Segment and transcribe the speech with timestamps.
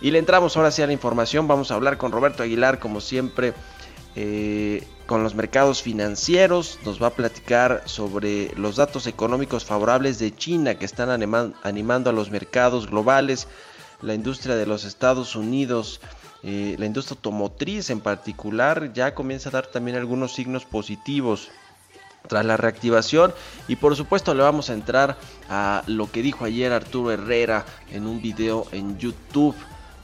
[0.00, 1.48] y le entramos ahora sí a la información.
[1.48, 3.54] Vamos a hablar con Roberto Aguilar, como siempre,
[4.14, 6.78] eh, con los mercados financieros.
[6.84, 12.12] Nos va a platicar sobre los datos económicos favorables de China que están animando a
[12.12, 13.48] los mercados globales,
[14.00, 16.00] la industria de los Estados Unidos.
[16.44, 21.48] Eh, la industria automotriz en particular ya comienza a dar también algunos signos positivos
[22.28, 23.34] tras la reactivación
[23.66, 25.16] y por supuesto le vamos a entrar
[25.48, 29.56] a lo que dijo ayer Arturo Herrera en un video en YouTube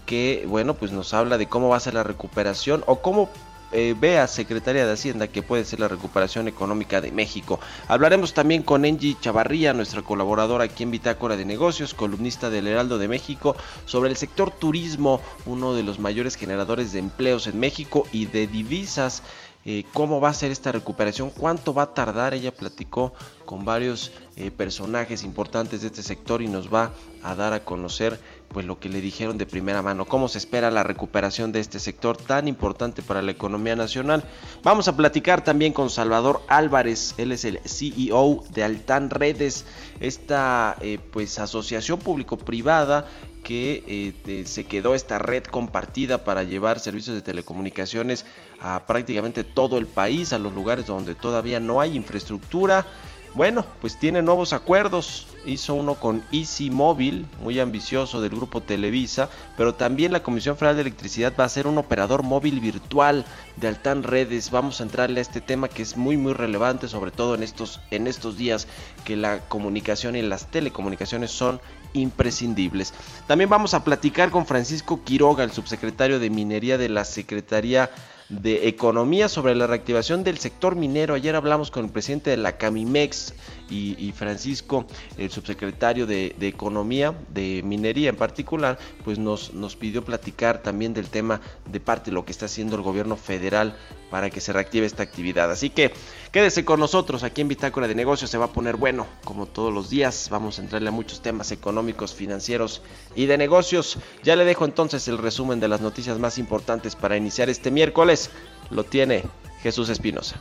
[0.07, 3.31] que bueno pues nos habla de cómo va a ser la recuperación o cómo
[3.77, 7.59] eh, vea Secretaría de Hacienda que puede ser la recuperación económica de México.
[7.89, 12.99] Hablaremos también con Angie Chavarría, nuestra colaboradora aquí en Bitácora de Negocios, columnista del Heraldo
[12.99, 18.07] de México, sobre el sector turismo, uno de los mayores generadores de empleos en México
[18.13, 19.25] y de divisas.
[19.67, 22.35] Eh, cómo va a ser esta recuperación, cuánto va a tardar.
[22.35, 23.15] Ella platicó
[23.47, 26.93] con varios eh, personajes importantes de este sector y nos va
[27.23, 30.71] a dar a conocer pues lo que le dijeron de primera mano, cómo se espera
[30.71, 34.25] la recuperación de este sector tan importante para la economía nacional.
[34.63, 39.65] Vamos a platicar también con Salvador Álvarez, él es el CEO de Altan Redes,
[40.01, 43.07] esta eh, pues asociación público-privada
[43.45, 48.25] que eh, se quedó esta red compartida para llevar servicios de telecomunicaciones
[48.61, 52.87] a prácticamente todo el país, a los lugares donde todavía no hay infraestructura.
[53.35, 55.27] Bueno, pues tiene nuevos acuerdos.
[55.45, 60.77] Hizo uno con Easy Móvil, muy ambicioso del grupo Televisa, pero también la Comisión Federal
[60.77, 63.25] de Electricidad va a ser un operador móvil virtual
[63.57, 64.53] de Altan Redes.
[64.53, 67.81] Vamos a entrarle a este tema que es muy muy relevante, sobre todo en estos
[67.91, 68.69] en estos días
[69.05, 71.61] que la comunicación y las telecomunicaciones son
[71.93, 72.95] imprescindibles.
[73.27, 77.91] También vamos a platicar con Francisco Quiroga, el subsecretario de Minería de la Secretaría
[78.29, 81.15] de Economía sobre la reactivación del sector minero.
[81.15, 83.35] Ayer hablamos con el presidente de la Camimex
[83.71, 90.63] y, Francisco, el subsecretario de, Economía, de Minería en particular, pues nos, nos pidió platicar
[90.63, 91.41] también del tema
[91.71, 93.77] de parte de lo que está haciendo el gobierno federal
[94.11, 95.51] para que se reactive esta actividad.
[95.51, 95.93] Así que
[96.31, 99.73] quédese con nosotros aquí en Bitácora de Negocios, se va a poner bueno como todos
[99.73, 100.29] los días.
[100.31, 102.83] Vamos a entrarle a muchos temas económicos, financieros
[103.17, 103.99] y de negocios.
[104.23, 108.31] Ya le dejo entonces el resumen de las noticias más importantes para iniciar este miércoles.
[108.71, 109.25] Lo tiene
[109.63, 110.37] Jesús Espinosa.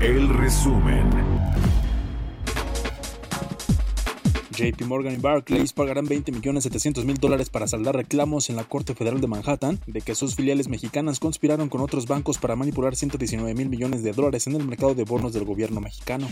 [0.00, 1.19] El resumen.
[4.60, 8.64] JP Morgan y Barclays pagarán 20 millones 700 mil dólares para saldar reclamos en la
[8.64, 12.94] Corte Federal de Manhattan de que sus filiales mexicanas conspiraron con otros bancos para manipular
[12.94, 16.28] 119 mil millones de dólares en el mercado de bonos del gobierno mexicano.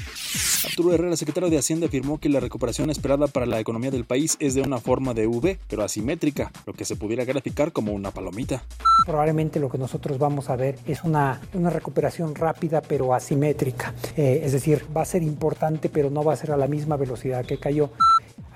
[0.66, 4.36] Arturo Herrera, secretario de Hacienda, afirmó que la recuperación esperada para la economía del país
[4.40, 8.10] es de una forma de V, pero asimétrica, lo que se pudiera graficar como una
[8.10, 8.62] palomita.
[9.06, 13.94] Probablemente lo que nosotros vamos a ver es una, recuperación rápida pero asimétrica.
[14.16, 16.96] Eh, es decir, va a ser importante pero no va a ser a la misma
[16.96, 17.90] velocidad que cayó.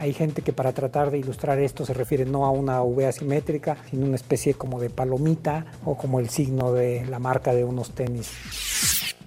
[0.02, 3.76] Hay gente que para tratar de ilustrar esto se refiere no a una V asimétrica,
[3.88, 7.92] sino una especie como de palomita o como el signo de la marca de unos
[7.92, 8.32] tenis.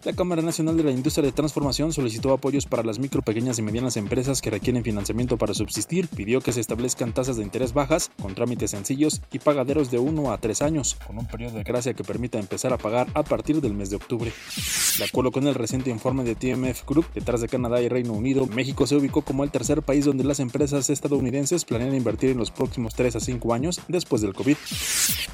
[0.05, 3.63] La Cámara Nacional de la Industria de Transformación solicitó apoyos para las micro, pequeñas y
[3.63, 6.07] medianas empresas que requieren financiamiento para subsistir.
[6.09, 10.31] Pidió que se establezcan tasas de interés bajas, con trámites sencillos y pagaderos de 1
[10.31, 13.61] a 3 años, con un periodo de gracia que permita empezar a pagar a partir
[13.61, 14.31] del mes de octubre.
[14.99, 18.45] De acuerdo con el reciente informe de TMF Group, detrás de Canadá y Reino Unido,
[18.45, 22.51] México se ubicó como el tercer país donde las empresas estadounidenses planean invertir en los
[22.51, 24.55] próximos 3 a 5 años después del COVID.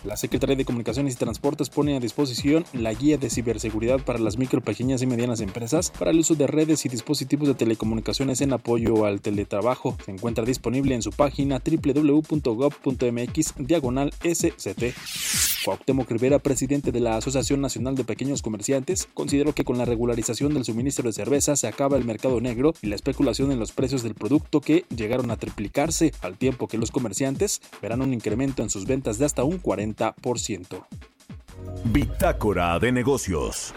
[0.06, 4.38] La Secretaría de Comunicaciones y Transportes pone a disposición la guía de ciberseguridad para las
[4.38, 8.54] micro pequeñas y medianas empresas para el uso de redes y dispositivos de telecomunicaciones en
[8.54, 9.98] apoyo al teletrabajo.
[10.06, 14.96] Se encuentra disponible en su página www.gov.mx diagonal SCT.
[15.64, 20.54] Cuauhtémoc Rivera, presidente de la Asociación Nacional de Pequeños Comerciantes, consideró que con la regularización
[20.54, 24.02] del suministro de cerveza se acaba el mercado negro y la especulación en los precios
[24.04, 28.70] del producto que llegaron a triplicarse, al tiempo que los comerciantes verán un incremento en
[28.70, 30.86] sus ventas de hasta un 40%.
[31.86, 33.74] Bitácora de negocios.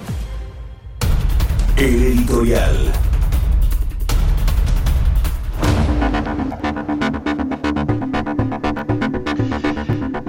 [1.76, 2.92] El editorial.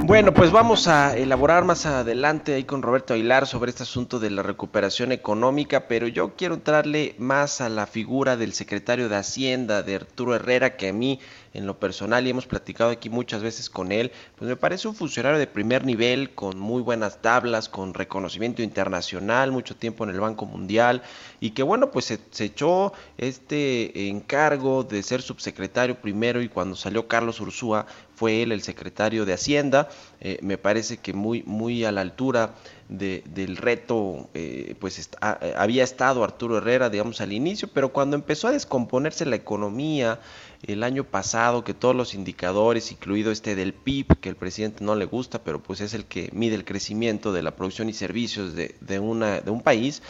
[0.07, 4.31] Bueno, pues vamos a elaborar más adelante ahí con Roberto Aguilar sobre este asunto de
[4.31, 9.83] la recuperación económica, pero yo quiero entrarle más a la figura del secretario de Hacienda,
[9.83, 11.19] de Arturo Herrera, que a mí
[11.55, 14.95] en lo personal y hemos platicado aquí muchas veces con él, pues me parece un
[14.95, 20.19] funcionario de primer nivel, con muy buenas tablas, con reconocimiento internacional, mucho tiempo en el
[20.19, 21.01] Banco Mundial
[21.39, 27.07] y que bueno, pues se, echó este encargo de ser subsecretario primero y cuando salió
[27.07, 27.85] Carlos Ursúa
[28.15, 29.89] fue él el secretario de Hacienda,
[30.27, 32.55] eh, me parece que muy, muy a la altura
[32.89, 38.51] del reto, eh, pues había estado Arturo Herrera, digamos, al inicio, pero cuando empezó a
[38.51, 40.19] descomponerse la economía,
[40.63, 44.95] el año pasado que todos los indicadores, incluido este del PIB, que el presidente no
[44.95, 48.55] le gusta, pero pues es el que mide el crecimiento de la producción y servicios
[48.55, 50.01] de, de, una, de un país,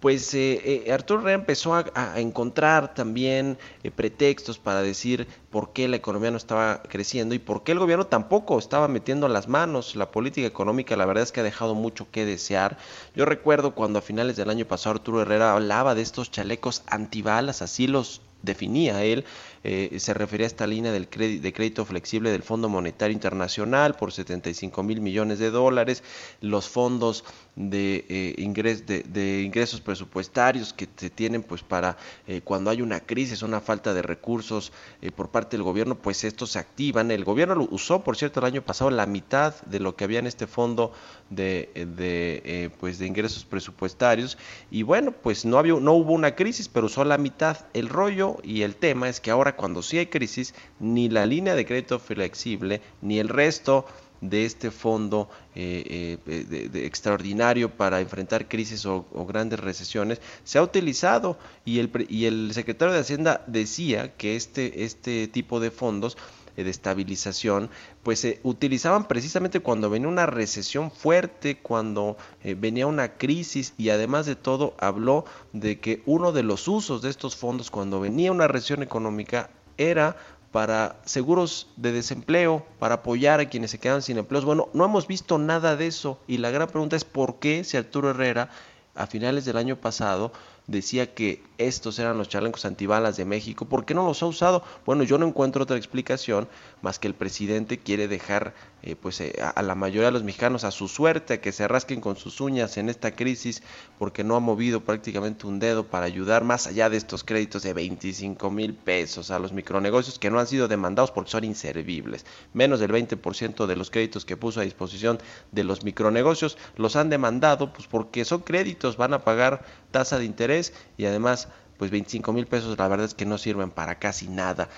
[0.00, 5.88] pues eh, eh, Arturo Herrera empezó a, encontrar también eh, pretextos para decir por qué
[5.88, 9.96] la economía no estaba creciendo y por qué el gobierno tampoco estaba metiendo las manos.
[9.96, 12.78] La política económica la verdad es que ha dejado mucho que desear.
[13.14, 17.60] Yo recuerdo cuando a finales del año pasado Arturo Herrera hablaba de estos chalecos antibalas,
[17.60, 19.26] así los definía él,
[19.62, 23.94] eh, se refería a esta línea del crédito, de crédito flexible del Fondo Monetario Internacional
[23.94, 26.02] por 75 mil millones de dólares,
[26.40, 27.24] los fondos
[27.56, 33.00] de, eh, ingres, de, ingresos presupuestarios que se tienen pues para eh, cuando hay una
[33.00, 34.72] crisis, una falta de recursos
[35.14, 37.10] por parte del gobierno, pues estos se activan.
[37.10, 40.20] El gobierno lo usó, por cierto, el año pasado la mitad de lo que había
[40.20, 40.92] en este fondo
[41.28, 44.38] de, de pues de ingresos presupuestarios
[44.70, 47.58] y bueno, pues no, había, no hubo una crisis, pero usó la mitad.
[47.74, 51.54] El rollo y el tema es que ahora cuando sí hay crisis, ni la línea
[51.54, 53.86] de crédito flexible, ni el resto
[54.20, 61.38] de este fondo eh, eh, extraordinario para enfrentar crisis o, grandes recesiones se ha utilizado.
[61.64, 66.16] Y el, y el secretario de Hacienda decía que este, este tipo de fondos
[66.56, 67.70] de estabilización,
[68.02, 74.26] pues se utilizaban precisamente cuando venía una recesión fuerte, cuando venía una crisis y además
[74.26, 78.48] de todo habló de que uno de los usos de estos fondos cuando venía una
[78.48, 80.16] recesión económica era
[80.52, 84.44] para seguros de desempleo, para apoyar a quienes se quedan sin empleos.
[84.44, 87.76] Bueno, no hemos visto nada de eso y la gran pregunta es por qué si
[87.76, 88.50] Arturo Herrera
[88.94, 90.32] a finales del año pasado
[90.66, 94.62] decía que estos eran los chalecos antibalas de México, ¿por qué no los ha usado?
[94.86, 96.48] Bueno, yo no encuentro otra explicación
[96.82, 100.64] más que el presidente quiere dejar eh, pues eh, a, la mayoría de los mexicanos
[100.64, 103.62] a su suerte, a que se rasquen con sus uñas en esta crisis,
[103.98, 107.72] porque no ha movido prácticamente un dedo para ayudar más allá de estos créditos de
[107.72, 112.24] 25 mil pesos a los micronegocios que no han sido demandados porque son inservibles.
[112.54, 115.18] Menos del 20% de los créditos que puso a disposición
[115.52, 120.24] de los micronegocios los han demandado pues porque son créditos, van a pagar tasa de
[120.24, 121.48] interés y además
[121.80, 124.68] pues 25 mil pesos la verdad es que no sirven para casi nada.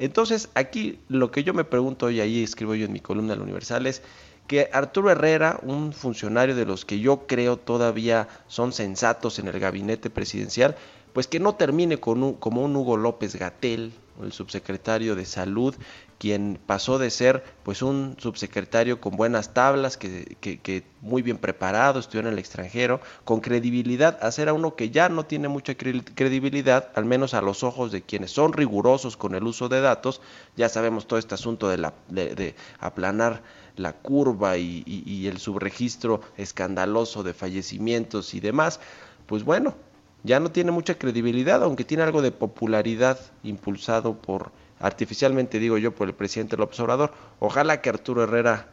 [0.00, 3.42] Entonces aquí lo que yo me pregunto y ahí escribo yo en mi columna del
[3.42, 4.02] Universal es
[4.48, 9.60] que Arturo Herrera, un funcionario de los que yo creo todavía son sensatos en el
[9.60, 10.74] gabinete presidencial,
[11.12, 15.76] pues que no termine con un, como un Hugo López Gatel, el subsecretario de Salud,
[16.18, 22.20] quien pasó de ser pues un subsecretario con buenas tablas, que, muy bien preparado, estudió
[22.20, 26.90] en el extranjero, con credibilidad, a ser a uno que ya no tiene mucha credibilidad,
[26.94, 30.20] al menos a los ojos de quienes son rigurosos con el uso de datos,
[30.56, 33.42] ya sabemos todo este asunto de, la, de, aplanar
[33.76, 38.80] la curva y el subregistro escandaloso de fallecimientos y demás,
[39.26, 39.74] pues bueno,
[40.24, 45.94] ya no tiene mucha credibilidad, aunque tiene algo de popularidad impulsado por, artificialmente digo yo,
[45.94, 47.12] por el presidente López Obrador.
[47.40, 48.68] Ojalá que Arturo Herrera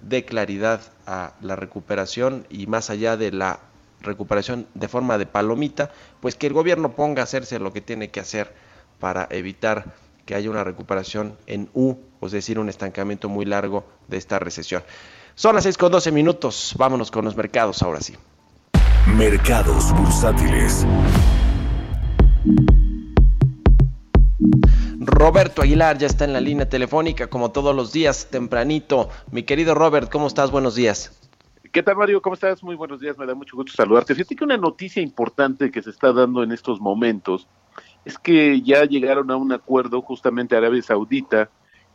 [0.00, 3.60] dé claridad a la recuperación y más allá de la
[4.00, 8.10] recuperación de forma de palomita, pues que el gobierno ponga a hacerse lo que tiene
[8.10, 8.54] que hacer
[9.00, 14.18] para evitar que haya una recuperación en U, es decir, un estancamiento muy largo de
[14.18, 14.82] esta recesión.
[15.34, 18.14] Son las 6 con 12 minutos, vámonos con los mercados ahora sí.
[19.06, 20.84] Mercados bursátiles.
[25.10, 29.08] Roberto Aguilar ya está en la línea telefónica como todos los días tempranito.
[29.32, 30.50] Mi querido Robert, ¿cómo estás?
[30.50, 31.18] Buenos días.
[31.72, 32.20] ¿Qué tal, Mario?
[32.20, 32.62] ¿Cómo estás?
[32.62, 34.14] Muy buenos días, me da mucho gusto saludarte.
[34.14, 37.48] Fíjate que una noticia importante que se está dando en estos momentos
[38.04, 41.48] es que ya llegaron a un acuerdo justamente Arabia Saudita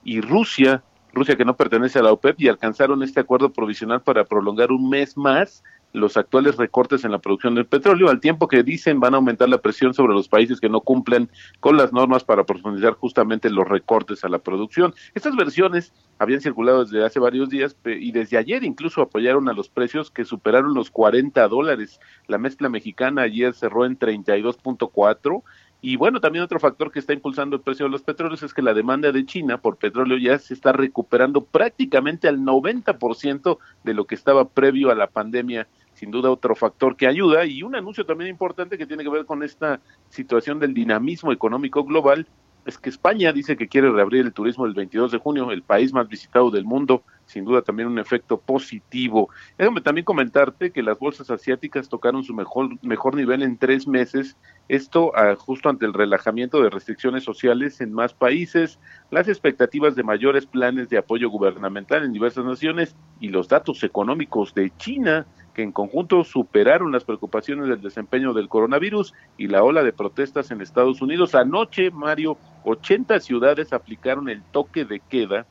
[0.04, 4.26] y Rusia, Rusia que no pertenece a la OPEP, y alcanzaron este acuerdo provisional para
[4.26, 5.64] prolongar un mes más
[5.94, 9.48] los actuales recortes en la producción del petróleo, al tiempo que dicen van a aumentar
[9.48, 13.68] la presión sobre los países que no cumplen con las normas para profundizar justamente los
[13.68, 14.94] recortes a la producción.
[15.14, 19.70] Estas versiones habían circulado desde hace varios días y desde ayer incluso apoyaron a los
[19.70, 22.00] precios que superaron los 40 dólares.
[22.28, 25.44] La mezcla mexicana ayer cerró en 32.4
[25.86, 28.62] y bueno, también otro factor que está impulsando el precio de los petróleos es que
[28.62, 34.06] la demanda de China por petróleo ya se está recuperando prácticamente al 90% de lo
[34.06, 35.68] que estaba previo a la pandemia
[36.04, 39.26] sin duda otro factor que ayuda y un anuncio también importante que tiene que ver
[39.26, 39.80] con esta
[40.10, 42.28] situación del dinamismo económico global
[42.66, 45.92] es que España dice que quiere reabrir el turismo el 22 de junio, el país
[45.94, 49.30] más visitado del mundo, sin duda también un efecto positivo.
[49.58, 54.38] Déjame también comentarte que las bolsas asiáticas tocaron su mejor, mejor nivel en tres meses,
[54.70, 58.80] esto ah, justo ante el relajamiento de restricciones sociales en más países,
[59.12, 64.54] las expectativas de mayores planes de apoyo gubernamental en diversas naciones y los datos económicos
[64.54, 69.84] de China que en conjunto superaron las preocupaciones del desempeño del coronavirus y la ola
[69.84, 71.36] de protestas en Estados Unidos.
[71.36, 75.46] Anoche, Mario, 80 ciudades aplicaron el toque de queda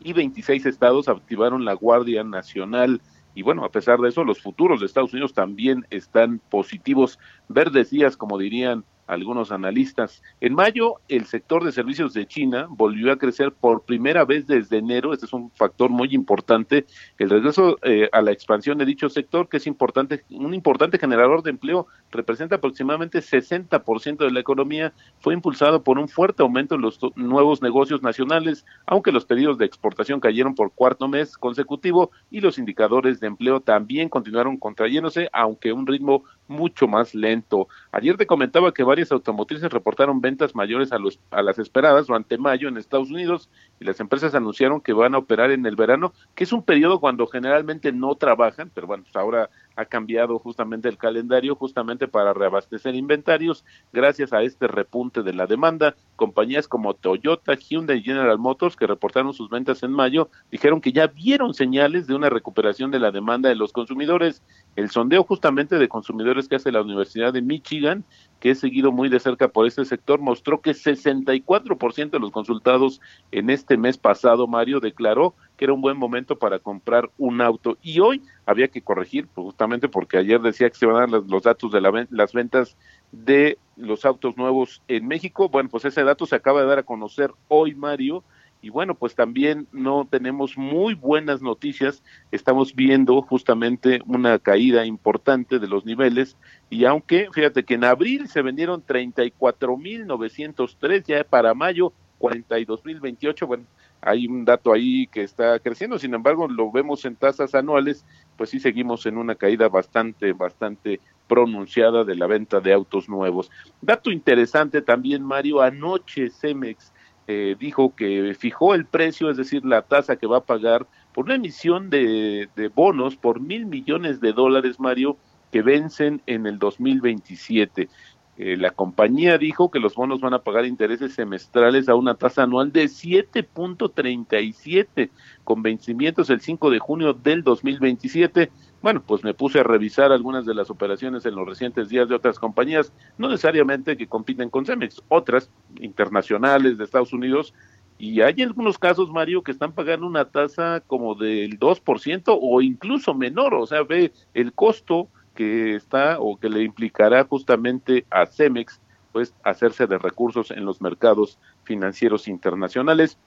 [0.00, 3.00] y 26 estados activaron la Guardia Nacional.
[3.34, 7.18] Y bueno, a pesar de eso, los futuros de Estados Unidos también están positivos,
[7.48, 10.22] verdes días, como dirían algunos analistas.
[10.40, 14.78] En mayo, el sector de servicios de China volvió a crecer por primera vez desde
[14.78, 15.12] enero.
[15.12, 16.86] Este es un factor muy importante.
[17.18, 21.42] El regreso eh, a la expansión de dicho sector, que es importante, un importante generador
[21.42, 26.80] de empleo, representa aproximadamente 60% de la economía, fue impulsado por un fuerte aumento en
[26.80, 32.40] los nuevos negocios nacionales, aunque los pedidos de exportación cayeron por cuarto mes consecutivo y
[32.40, 37.68] los indicadores de empleo también continuaron contrayéndose, aunque un ritmo mucho más lento.
[37.92, 42.38] Ayer te comentaba que varias automotrices reportaron ventas mayores a, los, a las esperadas durante
[42.38, 46.12] mayo en Estados Unidos y las empresas anunciaron que van a operar en el verano,
[46.34, 50.88] que es un periodo cuando generalmente no trabajan, pero bueno, pues ahora ha cambiado justamente
[50.88, 55.96] el calendario justamente para reabastecer inventarios gracias a este repunte de la demanda.
[56.16, 60.92] Compañías como Toyota, Hyundai y General Motors que reportaron sus ventas en mayo dijeron que
[60.92, 64.42] ya vieron señales de una recuperación de la demanda de los consumidores.
[64.76, 68.04] El sondeo justamente de consumidores que hace la Universidad de Michigan
[68.44, 73.00] que he seguido muy de cerca por este sector, mostró que 64% de los consultados
[73.32, 77.78] en este mes pasado, Mario, declaró que era un buen momento para comprar un auto.
[77.82, 81.42] Y hoy había que corregir, justamente porque ayer decía que se van a dar los
[81.42, 82.76] datos de las ventas
[83.12, 85.48] de los autos nuevos en México.
[85.48, 88.24] Bueno, pues ese dato se acaba de dar a conocer hoy, Mario,
[88.60, 92.02] y bueno, pues también no tenemos muy buenas noticias.
[92.32, 96.38] Estamos viendo justamente una caída importante de los niveles
[96.70, 103.64] y aunque, fíjate que en abril se vendieron 34.903, ya para mayo 42.028, bueno,
[104.04, 108.04] hay un dato ahí que está creciendo, sin embargo, lo vemos en tasas anuales,
[108.36, 113.50] pues sí seguimos en una caída bastante, bastante pronunciada de la venta de autos nuevos.
[113.80, 116.92] Dato interesante también, Mario, anoche Cemex
[117.26, 121.24] eh, dijo que fijó el precio, es decir, la tasa que va a pagar por
[121.24, 125.16] una emisión de, de bonos por mil millones de dólares, Mario,
[125.50, 127.88] que vencen en el 2027.
[128.36, 132.42] Eh, la compañía dijo que los bonos van a pagar intereses semestrales a una tasa
[132.42, 135.10] anual de 7.37
[135.44, 138.50] con vencimientos el 5 de junio del 2027.
[138.82, 142.16] Bueno, pues me puse a revisar algunas de las operaciones en los recientes días de
[142.16, 147.54] otras compañías, no necesariamente que compiten con Cemex, otras internacionales de Estados Unidos,
[147.98, 153.14] y hay algunos casos, Mario, que están pagando una tasa como del 2% o incluso
[153.14, 158.80] menor, o sea, ve el costo que está o que le implicará justamente a Cemex
[159.12, 163.18] pues hacerse de recursos en los mercados financieros internacionales.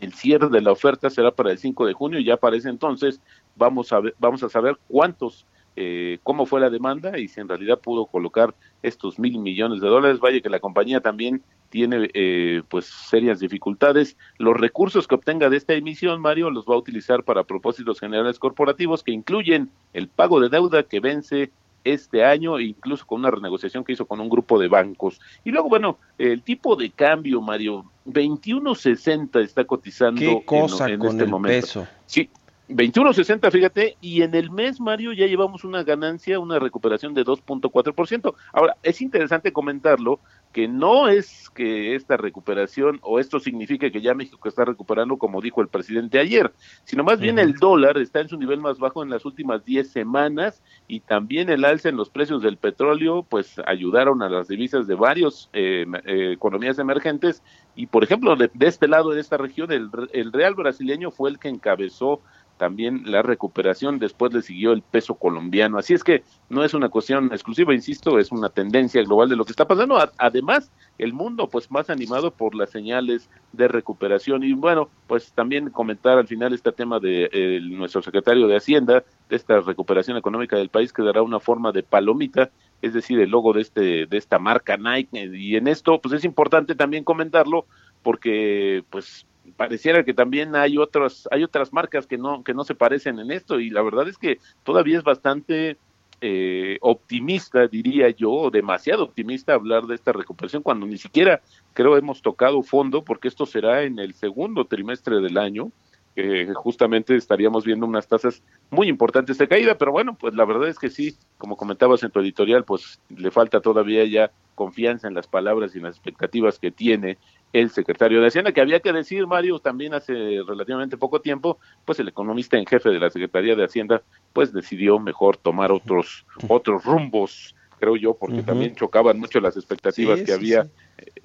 [0.00, 2.68] El cierre de la oferta será para el 5 de junio y ya para ese
[2.68, 3.20] entonces
[3.54, 7.48] vamos a ver, vamos a saber cuántos eh, cómo fue la demanda y si en
[7.48, 10.20] realidad pudo colocar estos mil millones de dólares.
[10.20, 14.16] Vaya que la compañía también tiene eh, pues serias dificultades.
[14.38, 18.38] Los recursos que obtenga de esta emisión, Mario, los va a utilizar para propósitos generales
[18.38, 21.50] corporativos que incluyen el pago de deuda que vence
[21.84, 25.20] este año, incluso con una renegociación que hizo con un grupo de bancos.
[25.44, 31.10] Y luego, bueno, el tipo de cambio, Mario, 21.60 está cotizando ¿Qué cosa en, con
[31.10, 31.66] este el momento.
[31.66, 31.86] peso?
[32.06, 32.28] Sí,
[32.68, 38.34] 21.60, fíjate, y en el mes, Mario, ya llevamos una ganancia, una recuperación de 2.4%.
[38.52, 40.20] Ahora, es interesante comentarlo
[40.52, 45.40] que no es que esta recuperación o esto signifique que ya México está recuperando como
[45.40, 46.52] dijo el presidente ayer,
[46.84, 49.90] sino más bien el dólar está en su nivel más bajo en las últimas 10
[49.90, 54.86] semanas y también el alza en los precios del petróleo pues ayudaron a las divisas
[54.86, 57.42] de varios eh, eh, economías emergentes
[57.74, 61.30] y por ejemplo de, de, este lado de esta región el, el real brasileño fue
[61.30, 62.20] el que encabezó
[62.62, 65.78] también la recuperación, después le siguió el peso colombiano.
[65.78, 69.44] Así es que no es una cuestión exclusiva, insisto, es una tendencia global de lo
[69.44, 69.98] que está pasando.
[70.16, 74.44] Además, el mundo pues más animado por las señales de recuperación.
[74.44, 79.34] Y bueno, pues también comentar al final este tema de nuestro secretario de Hacienda, de
[79.34, 82.50] esta recuperación económica del país, que dará una forma de palomita,
[82.80, 85.32] es decir, el logo de, este, de esta marca Nike.
[85.34, 87.66] Y en esto, pues es importante también comentarlo,
[88.04, 92.74] porque pues pareciera que también hay otras hay otras marcas que no que no se
[92.74, 95.76] parecen en esto y la verdad es que todavía es bastante
[96.20, 101.40] eh, optimista diría yo demasiado optimista hablar de esta recuperación cuando ni siquiera
[101.74, 105.72] creo hemos tocado fondo porque esto será en el segundo trimestre del año
[106.14, 110.68] eh, justamente estaríamos viendo unas tasas muy importantes de caída, pero bueno, pues la verdad
[110.68, 115.14] es que sí, como comentabas en tu editorial, pues le falta todavía ya confianza en
[115.14, 117.16] las palabras y las expectativas que tiene
[117.52, 121.98] el secretario de Hacienda, que había que decir, Mario, también hace relativamente poco tiempo, pues
[122.00, 126.84] el economista en jefe de la Secretaría de Hacienda, pues decidió mejor tomar otros, otros
[126.84, 128.46] rumbos, creo yo, porque uh -huh.
[128.46, 130.70] también chocaban mucho las expectativas sí, que sí, había sí.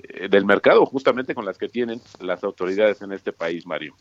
[0.10, 3.96] Eh, del mercado, justamente con las que tienen las autoridades en este país, Mario.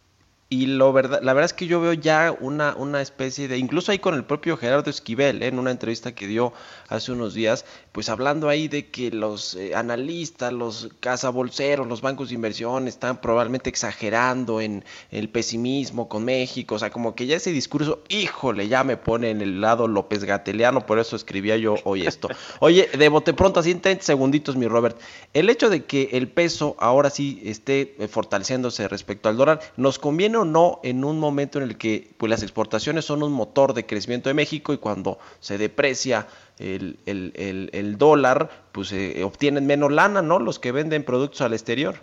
[0.49, 3.91] Y lo verdad, la verdad es que yo veo ya una, una especie de, incluso
[3.91, 5.49] ahí con el propio Gerardo Esquivel, ¿eh?
[5.49, 6.53] en una entrevista que dio
[6.89, 12.29] hace unos días, pues hablando ahí de que los eh, analistas, los cazabolseros, los bancos
[12.29, 17.35] de inversión están probablemente exagerando en el pesimismo con México, o sea, como que ya
[17.35, 21.75] ese discurso, híjole, ya me pone en el lado López Gateliano, por eso escribía yo
[21.83, 22.29] hoy esto.
[22.61, 24.97] Oye, de bote pronto, así en 30 segunditos, mi Robert,
[25.35, 29.99] el hecho de que el peso ahora sí esté eh, fortaleciéndose respecto al dólar, ¿nos
[29.99, 33.75] conviene o no en un momento en el que pues, las exportaciones son un motor
[33.75, 36.27] de crecimiento de México y cuando se deprecia
[36.59, 40.39] el, el, el, dólar, pues eh, obtienen menos lana, ¿no?
[40.39, 41.97] Los que venden productos al exterior.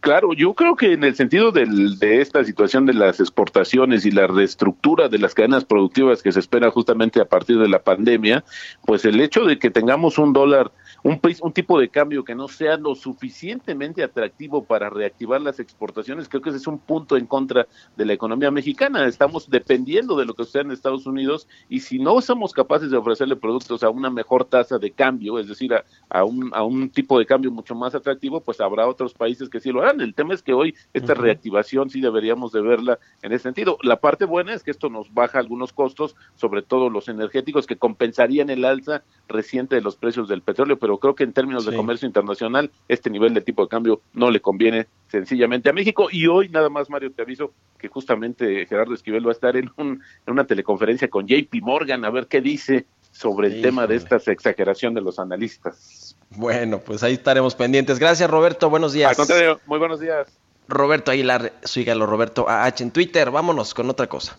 [0.00, 4.26] Claro, yo creo que en el sentido de esta situación de las exportaciones y la
[4.26, 8.44] reestructura de las cadenas productivas que se espera justamente a partir de la pandemia,
[8.86, 12.48] pues el hecho de que tengamos un dólar un, un tipo de cambio que no
[12.48, 17.26] sea lo suficientemente atractivo para reactivar las exportaciones, creo que ese es un punto en
[17.26, 19.06] contra de la economía mexicana.
[19.06, 22.96] Estamos dependiendo de lo que sucede en Estados Unidos y si no somos capaces de
[22.96, 26.90] ofrecerle productos a una mejor tasa de cambio, es decir, a, a, un, a un
[26.90, 30.00] tipo de cambio mucho más atractivo, pues habrá otros países que sí lo harán.
[30.00, 31.20] El tema es que hoy esta uh -huh.
[31.20, 33.78] reactivación sí deberíamos de verla en ese sentido.
[33.82, 37.76] La parte buena es que esto nos baja algunos costos, sobre todo los energéticos, que
[37.76, 41.70] compensarían el alza reciente de los precios del petróleo, pero creo que en términos sí.
[41.70, 46.08] de comercio internacional este nivel de tipo de cambio no le conviene sencillamente a México.
[46.10, 49.70] Y hoy nada más, Mario, te aviso que justamente Gerardo Esquivel va a estar en,
[49.76, 53.68] un, en una teleconferencia con JP Morgan a ver qué dice sobre el Híjole.
[53.68, 56.16] tema de esta exageración de los analistas.
[56.30, 58.00] Bueno, pues ahí estaremos pendientes.
[58.00, 58.68] Gracias, Roberto.
[58.68, 59.10] Buenos días.
[59.10, 60.36] Al contrario, muy buenos días.
[60.66, 63.30] Roberto Aguilar, sígalo Roberto AH en Twitter.
[63.30, 64.36] Vámonos con otra cosa.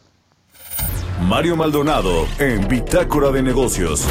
[1.21, 4.05] Mario Maldonado en Bitácora de Negocios.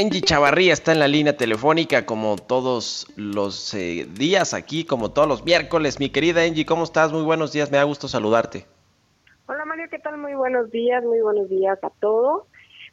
[0.00, 5.28] Angie Chavarría está en la línea telefónica como todos los eh, días aquí, como todos
[5.28, 6.00] los miércoles.
[6.00, 7.12] Mi querida Angie, ¿cómo estás?
[7.12, 8.66] Muy buenos días, me da gusto saludarte.
[9.46, 10.18] Hola Mario, ¿qué tal?
[10.18, 12.42] Muy buenos días, muy buenos días a todos.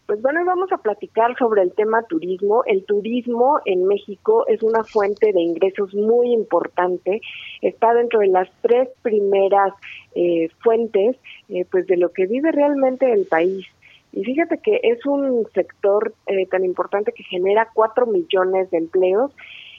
[0.05, 2.63] Pues bueno, vamos a platicar sobre el tema turismo.
[2.67, 7.19] El turismo en México es una fuente de ingresos muy importante.
[7.63, 9.73] Está dentro de las tres primeras
[10.13, 11.15] eh, fuentes
[11.49, 13.65] eh, pues de lo que vive realmente el país.
[14.13, 19.31] Y fíjate que es un sector eh, tan importante que genera cuatro millones de empleos.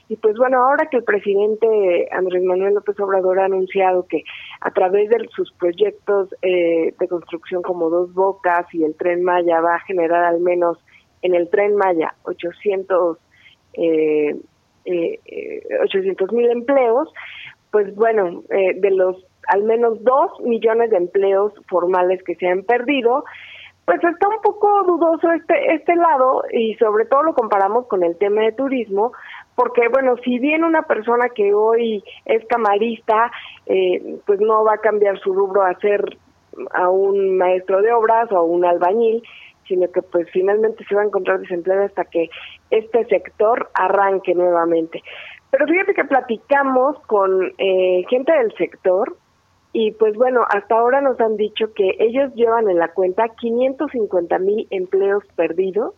[0.09, 4.25] Y pues bueno, ahora que el presidente Andrés Manuel López Obrador ha anunciado que
[4.61, 9.61] a través de sus proyectos eh, de construcción como Dos Bocas y el Tren Maya
[9.61, 10.79] va a generar al menos
[11.23, 13.19] en el Tren Maya 800
[13.75, 14.37] eh,
[14.85, 17.09] eh, 800 mil empleos,
[17.71, 19.17] pues bueno, eh, de los
[19.49, 23.25] al menos dos millones de empleos formales que se han perdido,
[23.85, 28.17] pues está un poco dudoso este este lado y sobre todo lo comparamos con el
[28.17, 29.13] tema de turismo,
[29.55, 33.31] porque bueno, si bien una persona que hoy es camarista,
[33.67, 36.17] eh, pues no va a cambiar su rubro a ser
[36.75, 39.23] a un maestro de obras o a un albañil,
[39.67, 42.29] sino que pues finalmente se va a encontrar desempleado hasta que
[42.71, 45.03] este sector arranque nuevamente.
[45.51, 49.17] Pero fíjate que platicamos con eh, gente del sector
[49.73, 54.39] y pues bueno, hasta ahora nos han dicho que ellos llevan en la cuenta 550
[54.39, 55.95] mil empleos perdidos.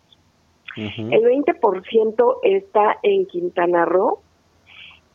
[0.77, 4.19] El 20% está en Quintana Roo.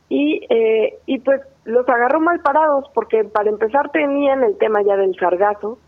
[0.08, 4.96] Y, eh, y pues los agarró mal parados porque para empezar tenían el tema ya
[4.96, 5.78] del sargazo,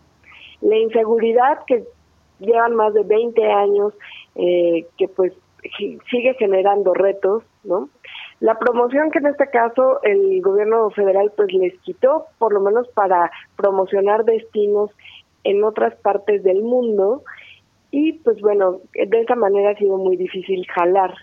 [0.61, 1.85] la inseguridad que
[2.39, 3.95] llevan más de 20 años,
[4.37, 5.33] eh, que pues
[6.11, 7.89] sigue generando retos, ¿no?
[8.43, 12.89] La promoción que en este caso el gobierno federal pues les quitó, por lo menos
[12.89, 14.91] para promocionar destinos
[15.45, 17.23] en otras partes del mundo,
[17.93, 21.15] y pues bueno, de esa manera ha sido muy difícil jalar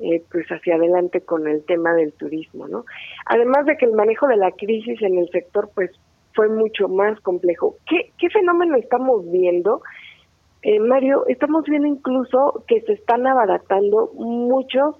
[0.00, 2.84] eh, pues hacia adelante con el tema del turismo, ¿no?
[3.26, 5.92] Además de que el manejo de la crisis en el sector pues
[6.34, 7.76] fue mucho más complejo.
[7.86, 9.80] ¿Qué, qué fenómeno estamos viendo?
[10.62, 14.96] Eh, Mario, estamos viendo incluso que se están abaratando muchos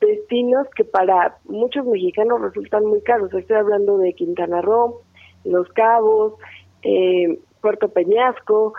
[0.00, 3.32] destinos que para muchos mexicanos resultan muy caros.
[3.32, 5.00] Estoy hablando de Quintana Roo,
[5.44, 6.34] Los Cabos,
[6.82, 8.74] eh, Puerto Peñasco,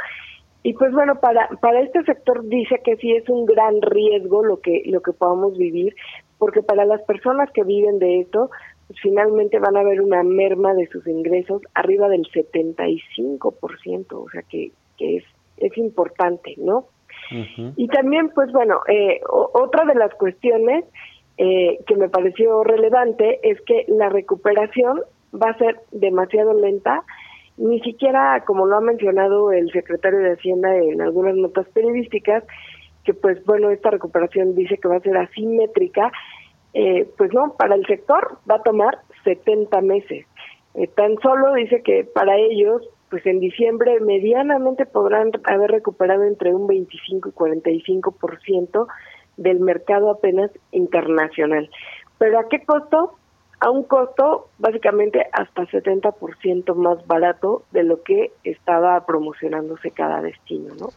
[0.67, 4.59] y pues bueno, para, para este sector dice que sí es un gran riesgo lo
[4.59, 5.95] que, lo que podamos vivir,
[6.37, 8.49] porque para las personas que viven de esto,
[8.87, 14.41] pues finalmente van a ver una merma de sus ingresos arriba del 75%, o sea
[14.41, 15.23] que, que es,
[15.55, 16.87] es importante, ¿no?
[17.75, 20.85] Y también, pues bueno, eh, otra de las cuestiones
[21.37, 25.01] eh, que me pareció relevante es que la recuperación
[25.33, 27.03] va a ser demasiado lenta
[27.57, 32.43] ni siquiera, como lo ha mencionado el secretario de Hacienda en algunas notas periodísticas,
[33.03, 36.11] que pues bueno, esta recuperación dice que va a ser asimétrica,
[36.73, 40.27] eh, pues no, para el sector va a tomar 70 meses.
[40.75, 46.53] Eh, tan solo dice que para ellos, pues en diciembre medianamente podrán haber recuperado entre
[46.53, 48.87] un 25 y 45%
[49.37, 51.69] del mercado apenas internacional.
[52.17, 53.17] ¿Pero a qué costo?
[53.59, 60.75] a un costo básicamente hasta 70% más barato de lo que estaba promocionándose cada destino,
[60.75, 60.89] ¿no?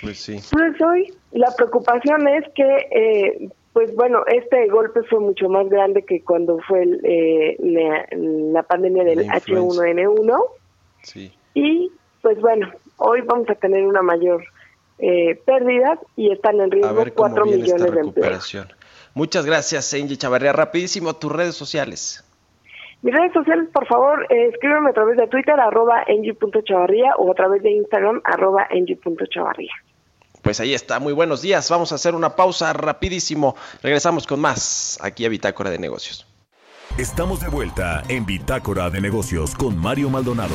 [0.00, 0.38] Pues sí.
[0.50, 6.02] Pues hoy la preocupación es que, eh, pues bueno, este golpe fue mucho más grande
[6.02, 10.44] que cuando fue eh, la, pandemia del H1N1.
[11.02, 11.32] Sí.
[11.58, 11.90] Y
[12.22, 14.44] pues bueno, hoy vamos a tener una mayor
[14.98, 18.56] eh, pérdida y están en riesgo 4 millones de empleos.
[19.14, 20.52] Muchas gracias, Angie Chavarría.
[20.52, 22.24] Rapidísimo, tus redes sociales.
[23.02, 26.04] Mis redes sociales, por favor, eh, escríbeme a través de Twitter, arroba
[27.18, 28.68] o a través de Instagram, arroba.
[30.42, 31.68] Pues ahí está, muy buenos días.
[31.70, 33.56] Vamos a hacer una pausa rapidísimo.
[33.82, 36.26] Regresamos con más aquí a Bitácora de Negocios.
[36.98, 40.54] Estamos de vuelta en Bitácora de Negocios con Mario Maldonado.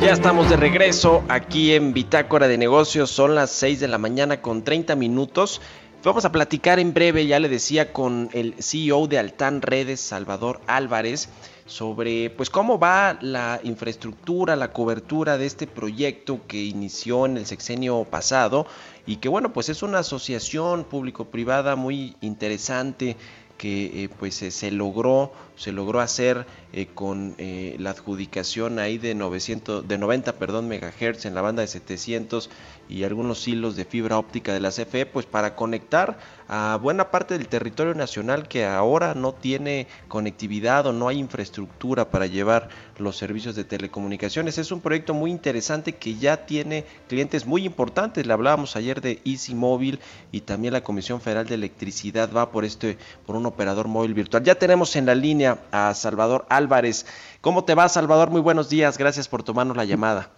[0.00, 3.10] Ya estamos de regreso aquí en Bitácora de Negocios.
[3.10, 5.60] Son las 6 de la mañana con 30 minutos.
[6.02, 10.62] Vamos a platicar en breve, ya le decía, con el CEO de Altán Redes, Salvador
[10.66, 11.28] Álvarez,
[11.66, 17.44] sobre pues cómo va la infraestructura, la cobertura de este proyecto que inició en el
[17.44, 18.66] sexenio pasado
[19.06, 23.16] y que bueno, pues es una asociación público-privada muy interesante
[23.60, 29.14] que eh, pues se logró se logró hacer eh, con eh, la adjudicación ahí de
[29.14, 32.48] 900 de 90 perdón megahertz en la banda de 700
[32.88, 36.18] y algunos hilos de fibra óptica de la CFE pues para conectar
[36.52, 42.10] a buena parte del territorio nacional que ahora no tiene conectividad o no hay infraestructura
[42.10, 44.58] para llevar los servicios de telecomunicaciones.
[44.58, 48.26] Es un proyecto muy interesante que ya tiene clientes muy importantes.
[48.26, 50.00] Le hablábamos ayer de Easy Móvil
[50.32, 54.42] y también la Comisión Federal de Electricidad va por este por un operador móvil virtual.
[54.42, 57.06] Ya tenemos en la línea a Salvador Álvarez.
[57.40, 58.30] ¿Cómo te va, Salvador?
[58.30, 58.98] Muy buenos días.
[58.98, 60.30] Gracias por tomarnos la llamada.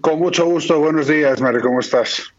[0.00, 0.78] Con mucho gusto.
[0.78, 1.60] Buenos días, Mario.
[1.60, 2.32] ¿Cómo estás?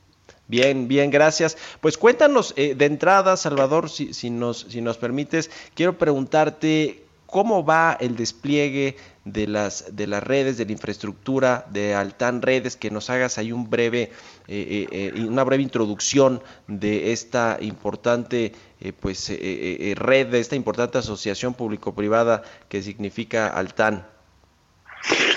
[0.47, 1.58] Bien, bien, gracias.
[1.81, 7.65] Pues cuéntanos eh, de entrada, Salvador, si, si, nos, si nos permites, quiero preguntarte cómo
[7.65, 12.91] va el despliegue de las, de las redes, de la infraestructura de Altan Redes, que
[12.91, 14.12] nos hagas ahí un breve,
[14.47, 18.53] eh, eh, una breve introducción de esta importante
[18.99, 24.05] pues, red, de esta importante asociación público-privada que significa Altan.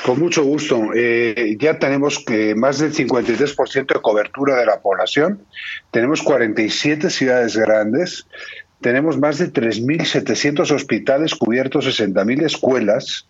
[0.08, 0.94] Con mucho gusto.
[0.94, 5.44] Eh, ya tenemos que más del 53% de cobertura de la población.
[5.90, 8.26] Tenemos 47 ciudades grandes.
[8.80, 13.28] Tenemos más de 3.700 hospitales cubiertos, 60.000 escuelas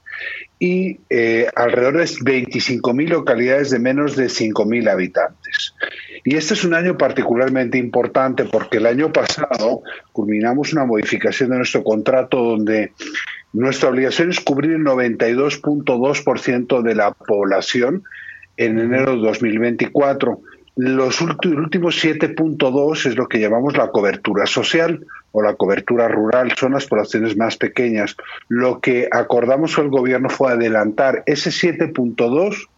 [0.59, 5.75] y eh, alrededor de 25.000 localidades de menos de 5.000 habitantes.
[6.25, 9.83] Y este es un año particularmente importante porque el año pasado
[10.13, 12.93] culminamos una modificación de nuestro contrato donde
[13.53, 18.03] nuestra obligación es cubrir el 92.2% de la población
[18.59, 20.43] en enero de 2024.
[20.77, 26.73] Los últimos 7.2 es lo que llamamos la cobertura social o la cobertura rural, son
[26.73, 28.17] las poblaciones más pequeñas.
[28.49, 32.69] Lo que acordamos con el gobierno fue adelantar ese 7.2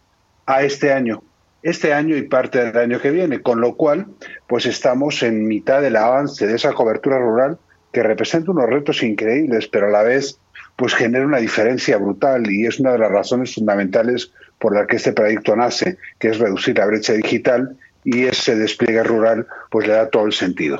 [0.45, 1.23] a este año,
[1.63, 4.07] este año y parte del año que viene, con lo cual
[4.47, 7.57] pues estamos en mitad del avance de esa cobertura rural
[7.91, 10.39] que representa unos retos increíbles, pero a la vez
[10.75, 14.95] pues genera una diferencia brutal y es una de las razones fundamentales por la que
[14.95, 19.93] este proyecto nace, que es reducir la brecha digital y ese despliegue rural pues le
[19.93, 20.79] da todo el sentido.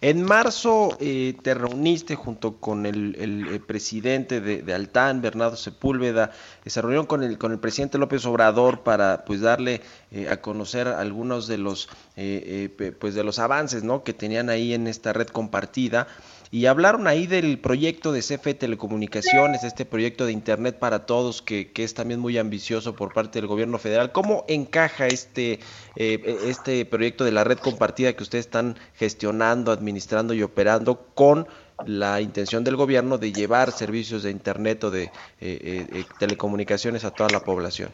[0.00, 6.30] En marzo eh, te reuniste junto con el, presidente de, de, Altán, Bernardo Sepúlveda,
[6.64, 10.88] se reunieron con el, con el presidente López Obrador para pues darle eh, a conocer
[10.88, 14.04] algunos de los eh, pues de los avances ¿no?
[14.04, 16.06] que tenían ahí en esta red compartida
[16.52, 21.70] y hablaron ahí del proyecto de CFE Telecomunicaciones, este proyecto de Internet para Todos, que,
[21.76, 24.10] es también muy ambicioso por parte del gobierno federal.
[24.10, 25.60] ¿Cómo encaja este,
[25.94, 31.46] eh, este proyecto de la red compartida que ustedes están gestionando, administrando y operando con
[31.86, 35.10] la intención del gobierno de llevar servicios de Internet o de eh,
[35.40, 37.90] eh, telecomunicaciones a toda la población?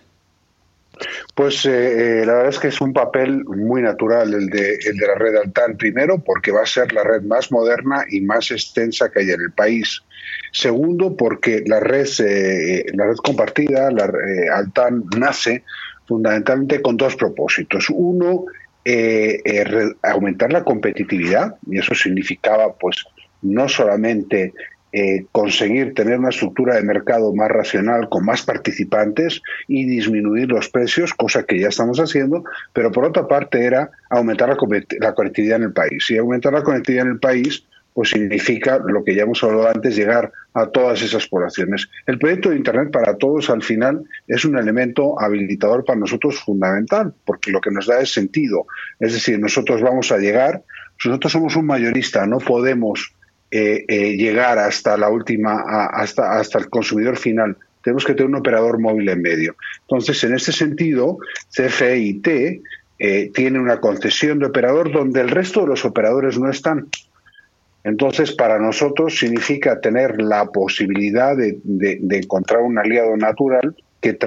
[1.35, 4.97] Pues eh, eh, la verdad es que es un papel muy natural el de, el
[4.97, 8.51] de la red Altan, primero porque va a ser la red más moderna y más
[8.51, 10.03] extensa que hay en el país.
[10.53, 14.11] Segundo, porque la red, eh, la red compartida, la
[14.55, 15.65] Altan, nace
[16.07, 17.89] fundamentalmente con dos propósitos.
[17.91, 18.47] Uno,
[20.03, 23.05] aumentar la competitividad, y eso significaba pues
[23.43, 24.53] no solamente
[24.99, 30.71] eh, conseguir tener una estructura de mercado más racional, con más participantes y disminuir los
[30.71, 35.65] precios, cosa que ya estamos haciendo, pero por otra parte era aumentar la, conectividad en
[35.65, 36.11] el país.
[36.11, 39.97] Y aumentar la conectividad en el país pues significa lo que ya hemos hablado antes,
[39.97, 41.91] llegar a todas esas poblaciones.
[42.07, 47.13] El proyecto de Internet para todos al final es un elemento habilitador para nosotros fundamental,
[47.27, 48.65] porque lo que nos da es sentido.
[48.99, 50.63] Es decir, nosotros vamos a llegar,
[51.05, 53.15] nosotros somos un mayorista, no podemos
[53.51, 57.57] eh, eh, llegar hasta la última, hasta, hasta el consumidor final.
[57.83, 59.55] Tenemos que tener un operador móvil en medio.
[59.83, 61.19] Entonces, en ese sentido,
[61.55, 62.27] CFIT
[62.99, 66.89] eh, tiene una concesión de operador donde el resto de los operadores no están.
[67.85, 71.61] Entonces, para nosotros significa tener la posibilidad de,
[72.11, 74.19] encontrar un aliado natural que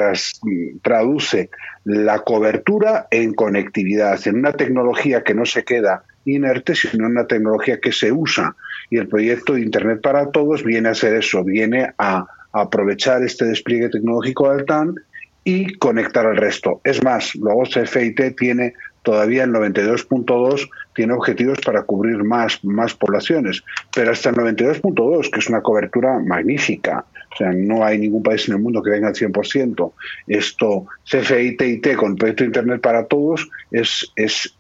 [0.82, 1.50] traduce
[1.84, 7.80] la cobertura en conectividad, en una tecnología que no se queda inerte, sino una tecnología
[7.82, 8.56] que se usa.
[8.90, 13.46] Y el proyecto de Internet para Todos viene a hacer eso, viene a aprovechar este
[13.46, 14.96] despliegue tecnológico del TAN
[15.44, 16.82] y conectar al resto.
[16.84, 18.74] Es más, luego CFIT tiene
[19.04, 23.64] todavía el 92.2 tiene objetivos para cubrir más, más poblaciones,
[23.96, 28.48] pero hasta el 92.2, que es una cobertura magnífica, o sea, no hay ningún país
[28.48, 29.94] en el mundo que venga al 100%.
[30.28, 34.54] Esto, CFIT con proyecto Internet para Todos es, es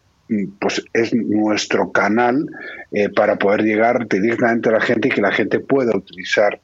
[0.59, 2.45] pues es nuestro canal
[2.91, 6.59] eh, para poder llegar directamente a la gente y que la gente pueda utilizar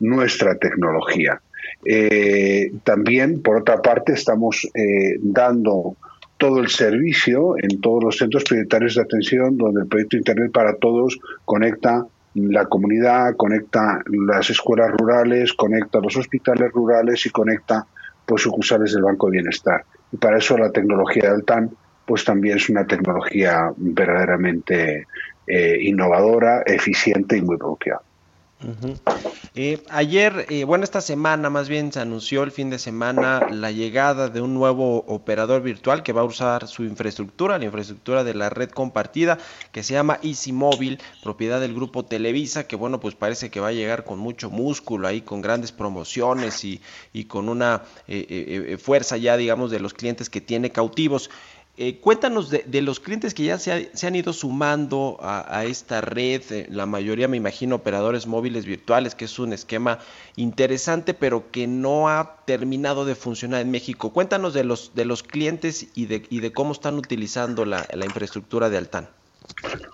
[0.00, 1.40] nuestra tecnología.
[1.84, 5.96] Eh, también, por otra parte, estamos eh, dando
[6.38, 10.74] todo el servicio en todos los centros prioritarios de atención donde el proyecto Internet para
[10.76, 17.86] Todos conecta la comunidad, conecta las escuelas rurales, conecta los hospitales rurales y conecta
[18.26, 19.84] pues, sucursales del Banco de Bienestar.
[20.10, 21.70] Y para eso la tecnología de Altan
[22.04, 25.06] pues también es una tecnología verdaderamente
[25.46, 28.00] eh, innovadora, eficiente y muy productiva.
[29.56, 33.72] Eh, ayer, eh, bueno, esta semana más bien se anunció el fin de semana la
[33.72, 38.34] llegada de un nuevo operador virtual que va a usar su infraestructura, la infraestructura de
[38.34, 39.36] la red compartida,
[39.72, 43.68] que se llama Easy Mobile, propiedad del grupo Televisa, que bueno, pues parece que va
[43.68, 46.80] a llegar con mucho músculo ahí, con grandes promociones y,
[47.12, 47.82] y con una
[48.78, 51.30] fuerza ya, digamos, de los clientes que tiene cautivos.
[51.78, 56.66] Eh, cuéntanos de, los clientes que ya se, han ido sumando a, esta red, eh,
[56.70, 59.98] la mayoría me imagino operadores móviles virtuales, que es un esquema
[60.36, 64.12] interesante, pero que no ha terminado de funcionar en México.
[64.12, 68.04] Cuéntanos de los, de los clientes y de, y de cómo están utilizando la, la
[68.04, 69.08] infraestructura de Altán.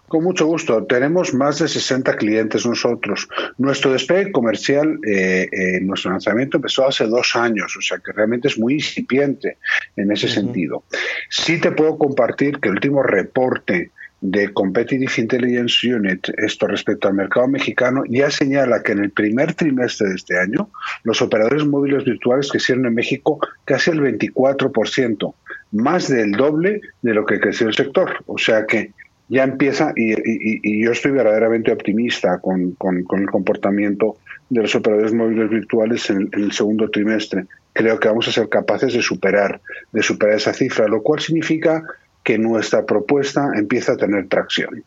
[0.08, 0.84] Con mucho gusto.
[0.86, 3.28] Tenemos más de 60 clientes nosotros.
[3.58, 8.48] Nuestro despegue comercial, eh, eh, nuestro lanzamiento empezó hace dos años, o sea que realmente
[8.48, 9.58] es muy incipiente
[9.96, 10.84] en ese sentido.
[11.28, 17.14] Sí te puedo compartir que el último reporte de Competitive Intelligence Unit, esto respecto al
[17.14, 20.70] mercado mexicano, ya señala que en el primer trimestre de este año
[21.04, 25.34] los operadores móviles virtuales crecieron en México casi el 24%,
[25.72, 28.24] más del doble de lo que creció el sector.
[28.26, 28.92] O sea que
[29.28, 34.16] ya empieza, y, yo estoy verdaderamente optimista con, el comportamiento
[34.48, 37.44] de los operadores móviles virtuales en, el segundo trimestre.
[37.72, 39.60] Creo que vamos a ser capaces de superar,
[39.92, 41.84] de superar esa cifra, lo cual significa
[42.24, 44.84] que nuestra propuesta empieza a tener tracción.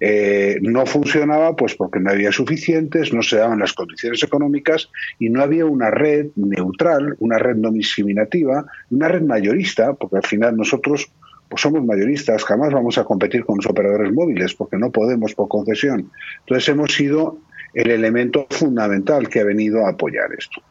[0.00, 5.30] Eh, no funcionaba pues porque no había suficientes, no se daban las condiciones económicas y
[5.30, 10.56] no había una red neutral, una red no discriminativa, una red mayorista, porque al final
[10.56, 11.10] nosotros
[11.52, 15.48] pues somos mayoristas, jamás vamos a competir con los operadores móviles porque no podemos por
[15.48, 16.10] concesión.
[16.40, 17.36] Entonces hemos sido
[17.74, 20.62] el elemento fundamental que ha venido a apoyar esto.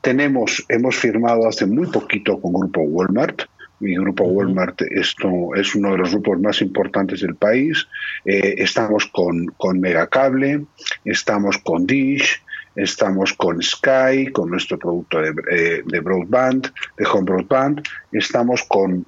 [0.00, 3.42] Tenemos, hemos firmado hace muy poquito con Grupo Walmart.
[3.78, 7.86] Mi grupo Walmart esto es uno de los grupos más importantes del país.
[8.24, 10.64] Eh, estamos con, con Megacable,
[11.04, 12.42] estamos con Dish,
[12.74, 19.06] estamos con Sky, con nuestro producto de, eh, de broadband, de home broadband, estamos con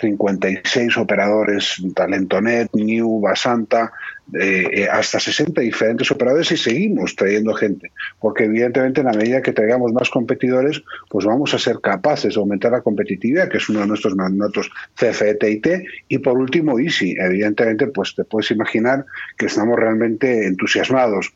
[0.00, 3.92] 56 operadores, Talentonet, New, Basanta,
[4.34, 9.40] eh, eh, hasta 60 diferentes operadores y seguimos trayendo gente, porque evidentemente en la medida
[9.40, 13.68] que traigamos más competidores, pues vamos a ser capaces de aumentar la competitividad, que es
[13.70, 15.66] uno de nuestros mandatos CFETIT,
[16.08, 19.06] y por último Easy, evidentemente pues te puedes imaginar
[19.38, 21.32] que estamos realmente entusiasmados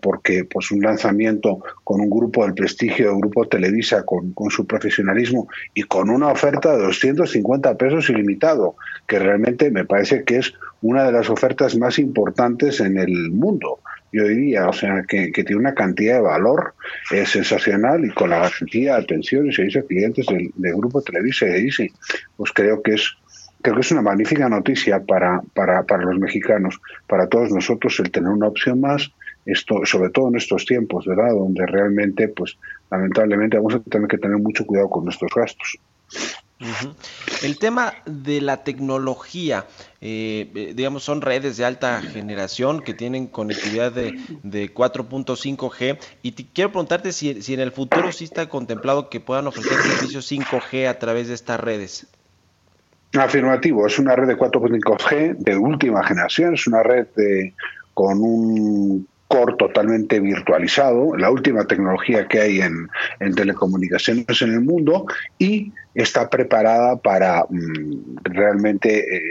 [0.00, 5.48] porque pues un lanzamiento con un grupo del prestigio del grupo Televisa, con, su profesionalismo
[5.74, 11.04] y con una oferta de 250 pesos ilimitado, que realmente me parece que es una
[11.04, 13.78] de las ofertas más importantes en el mundo
[14.12, 16.74] yo diría, o sea, que, tiene una cantidad de valor
[17.12, 21.50] es sensacional y con la garantía, atención y servicio a clientes del, grupo Televisa y
[21.50, 21.92] de Easy,
[22.36, 23.16] pues creo que es
[23.62, 28.10] creo que es una magnífica noticia para, para, para los mexicanos, para todos nosotros el
[28.10, 29.12] tener una opción más
[29.46, 31.30] esto, sobre todo en estos tiempos, ¿verdad?
[31.30, 32.56] Donde realmente, pues,
[32.90, 35.78] lamentablemente vamos a tener que tener mucho cuidado con nuestros gastos.
[37.42, 39.64] El tema de la tecnología,
[40.02, 46.32] eh, eh, digamos, son redes de alta generación que tienen conectividad de, de 4.5G y
[46.32, 50.86] quiero preguntarte si, si en el futuro sí está contemplado que puedan ofrecer servicios 5G
[50.86, 52.06] a través de estas redes.
[53.14, 57.54] Afirmativo, es una red de 4.5G de última generación, es una red de,
[57.94, 62.88] con un core totalmente virtualizado, la última tecnología que hay en,
[63.36, 65.06] telecomunicaciones en el mundo
[65.38, 69.22] y está preparada para mm, realmente eh,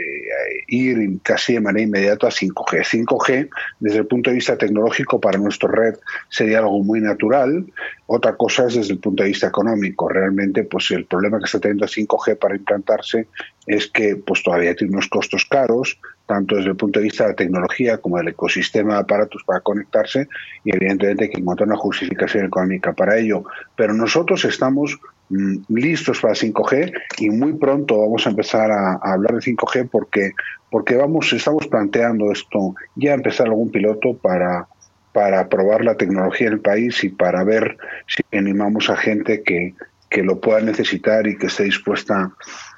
[0.68, 3.04] ir casi de manera inmediata a 5G.
[3.06, 5.94] 5G, desde el punto de vista tecnológico, para nuestra red
[6.30, 7.66] sería algo muy natural.
[8.06, 10.08] Otra cosa es desde el punto de vista económico.
[10.08, 13.28] Realmente, pues el problema que está teniendo 5G para implantarse
[13.66, 15.98] es que pues todavía tiene unos costos caros,
[16.30, 19.58] tanto desde el punto de vista de la tecnología como del ecosistema de aparatos para
[19.58, 20.28] conectarse
[20.62, 23.42] y evidentemente que encontrar una justificación económica para ello.
[23.74, 24.96] Pero nosotros estamos
[25.30, 30.34] mm, listos para 5G y muy pronto vamos a empezar a, hablar de 5G porque
[30.70, 34.68] porque vamos estamos planteando esto ya empezar algún piloto para
[35.12, 39.74] para probar la tecnología en el país y para ver si animamos a gente que,
[40.08, 42.30] que lo pueda necesitar y que esté dispuesta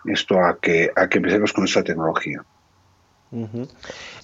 [0.06, 2.42] esto a que a que empecemos con esta tecnología.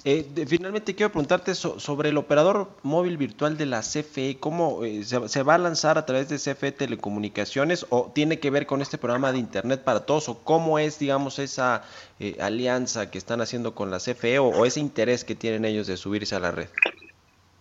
[0.05, 5.43] Eh, finalmente quiero preguntarte sobre el operador móvil virtual de la CFE, ¿cómo eh, se,
[5.43, 9.33] va a lanzar a través de CFE Telecomunicaciones o tiene que ver con este programa
[9.33, 11.85] de Internet para Todos o cómo es, digamos, esa
[12.21, 15.97] eh, alianza que están haciendo con la CFE o, ese interés que tienen ellos de
[15.97, 16.69] subirse a la red?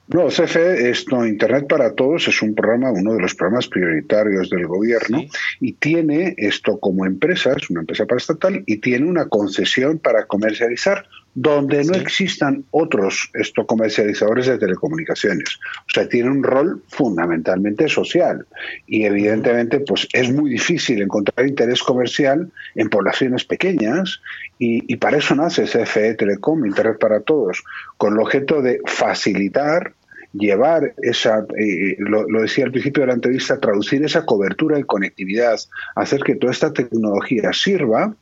[0.10, 4.66] No, CFE, esto, Internet para Todos, es un programa, uno de los programas prioritarios del
[4.66, 5.24] gobierno
[5.60, 11.06] y tiene esto como empresa, es una empresa paraestatal y tiene una concesión para comercializar
[11.36, 15.60] donde no existan otros esto, comercializadores de telecomunicaciones.
[15.82, 18.46] O sea, tiene un rol fundamentalmente social
[18.88, 24.20] y evidentemente pues es muy difícil encontrar interés comercial en poblaciones pequeñas
[24.60, 27.64] y, para eso nace CFE Telecom, Internet para Todos,
[27.98, 29.94] con el objeto de facilitar
[30.34, 35.60] llevar esa, eh, lo, decía al principio de la entrevista, traducir esa cobertura de conectividad,
[35.96, 38.16] hacer que toda esta tecnología sirva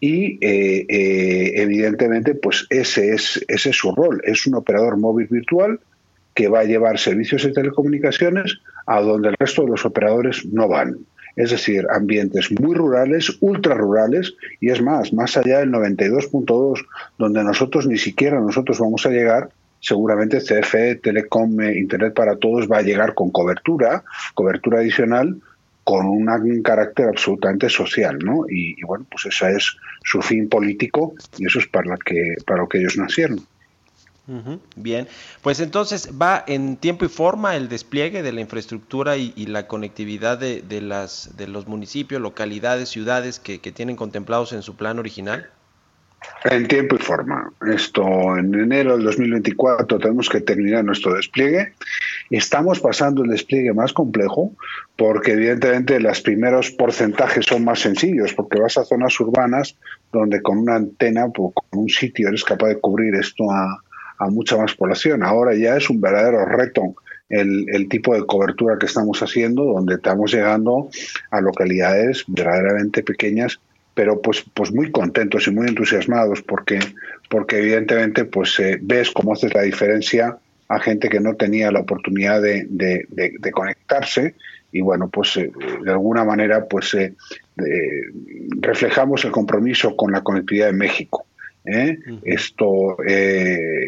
[0.00, 5.26] y eh, eh, evidentemente pues ese es, ese es su rol, es un operador móvil
[5.28, 5.80] virtual
[6.34, 10.68] que va a llevar servicios de telecomunicaciones a donde el resto de los operadores no
[10.68, 10.98] van.
[11.34, 16.84] Es decir, ambientes muy rurales, ultra rurales, y es más, más allá del 92.2,
[17.16, 22.68] donde nosotros ni siquiera nosotros vamos a llegar, seguramente CFE, Telecom, eh, Internet para Todos
[22.68, 24.02] va a llegar con cobertura,
[24.34, 25.40] cobertura adicional,
[25.88, 28.44] con un carácter absolutamente social, ¿no?
[28.46, 29.74] Y, bueno, pues ese es
[30.08, 33.46] su fin político y eso es para, que, para lo que ellos nacieron.
[34.76, 35.08] Bien,
[35.40, 40.36] pues entonces va en tiempo y forma el despliegue de la infraestructura y, la conectividad
[40.36, 45.48] de, las, de los municipios, localidades, ciudades que, que tienen contemplados en su plan original.
[46.44, 47.52] En tiempo y forma.
[47.72, 48.02] Esto
[48.36, 51.72] en enero del 2024 tenemos que terminar nuestro despliegue.
[52.30, 54.52] Estamos pasando el despliegue más complejo
[54.96, 59.76] porque evidentemente los primeros porcentajes son más sencillos porque vas a zonas urbanas
[60.12, 63.82] donde con una antena, con un sitio eres capaz de cubrir esto a,
[64.30, 65.22] mucha más población.
[65.22, 66.96] Ahora ya es un verdadero reto
[67.28, 70.88] el, tipo de cobertura que estamos haciendo, donde estamos llegando
[71.30, 73.60] a localidades verdaderamente pequeñas
[73.94, 76.78] pero pues, pues muy contentos y muy entusiasmados porque,
[77.28, 80.38] porque evidentemente pues eh, ves cómo haces la diferencia
[80.68, 84.36] a gente que no tenía la oportunidad de, conectarse
[84.72, 85.50] y bueno pues eh,
[85.82, 87.14] de alguna manera pues eh,
[88.60, 91.24] reflejamos el compromiso con la conectividad de México
[92.22, 92.96] esto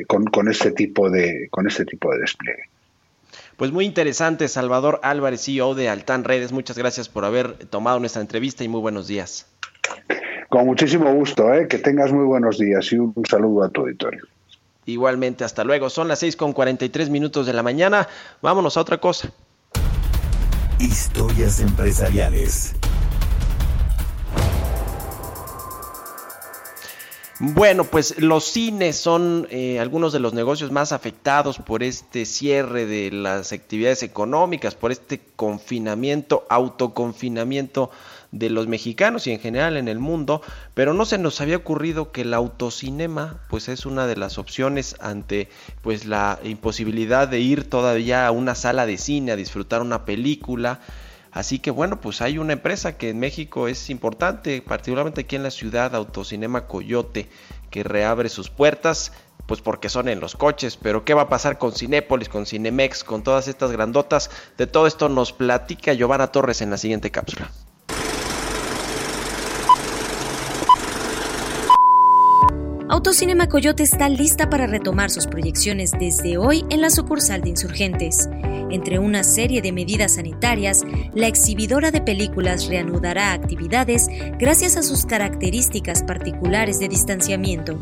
[0.07, 2.65] con, con este tipo de con este tipo de despliegue
[3.61, 6.51] pues muy interesante, Salvador Álvarez, CEO de Altán Redes.
[6.51, 9.47] Muchas gracias por haber tomado nuestra entrevista y muy buenos días.
[10.49, 11.69] Con muchísimo gusto, ¿eh?
[11.69, 14.25] que tengas muy buenos días y un, saludo a tu auditorio.
[14.87, 15.91] Igualmente, hasta luego.
[15.91, 18.09] Son las 6 con 43 minutos de la mañana.
[18.41, 19.31] Vámonos a otra cosa.
[20.81, 22.75] Historias empresariales.
[27.39, 32.87] Bueno, pues los cines son eh, algunos de los negocios más afectados por este cierre
[32.87, 37.91] de las actividades económicas, por este confinamiento, autoconfinamiento
[38.33, 40.43] de los mexicanos y en general en el mundo,
[40.75, 44.97] pero no se nos había ocurrido que el autocinema pues es una de las opciones
[45.01, 45.49] ante
[45.83, 50.81] pues la imposibilidad de ir todavía a una sala de cine a disfrutar una película.
[51.33, 55.45] Así que bueno, pues hay una empresa que en México es importante, particularmente aquí en
[55.45, 57.29] la ciudad, Autocinema Coyote,
[57.71, 59.13] que reabre sus puertas,
[59.47, 63.05] pues porque son en los coches, pero ¿qué va a pasar con Cinépolis, con Cinemex,
[63.05, 64.31] con todas estas grandotas?
[64.59, 67.51] De todo esto nos platica Giovanna Torres en la siguiente cápsula.
[73.01, 78.29] Autocinema Coyote está lista para retomar sus proyecciones desde hoy en la sucursal de Insurgentes.
[78.71, 80.85] Entre una serie de medidas sanitarias,
[81.15, 87.79] la exhibidora de películas reanudará actividades gracias a sus características particulares de distanciamiento.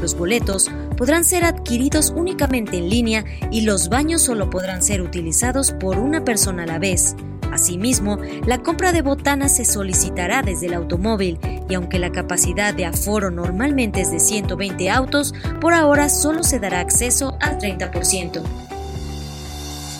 [0.00, 5.72] Los boletos podrán ser adquiridos únicamente en línea y los baños solo podrán ser utilizados
[5.72, 7.16] por una persona a la vez,
[7.56, 11.38] Asimismo, la compra de botanas se solicitará desde el automóvil
[11.70, 16.60] y aunque la capacidad de aforo normalmente es de 120 autos, por ahora solo se
[16.60, 18.42] dará acceso al 30%.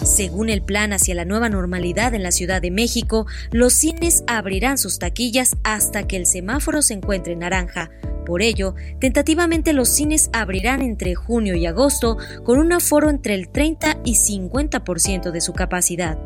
[0.04, 4.76] Según el plan hacia la nueva normalidad en la Ciudad de México, los cines abrirán
[4.76, 7.90] sus taquillas hasta que el semáforo se encuentre en naranja.
[8.26, 13.48] Por ello, tentativamente los cines abrirán entre junio y agosto con un aforo entre el
[13.48, 16.18] 30 y 50% de su capacidad.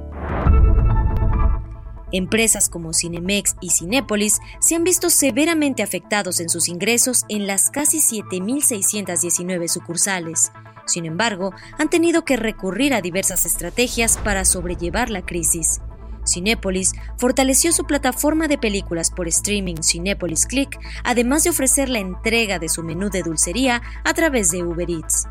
[2.12, 7.70] Empresas como Cinemex y Cinépolis se han visto severamente afectados en sus ingresos en las
[7.70, 10.50] casi 7.619 sucursales.
[10.86, 15.80] Sin embargo, han tenido que recurrir a diversas estrategias para sobrellevar la crisis.
[16.26, 22.58] Cinépolis fortaleció su plataforma de películas por streaming Cinépolis Click, además de ofrecer la entrega
[22.58, 25.26] de su menú de dulcería a través de Uber Eats.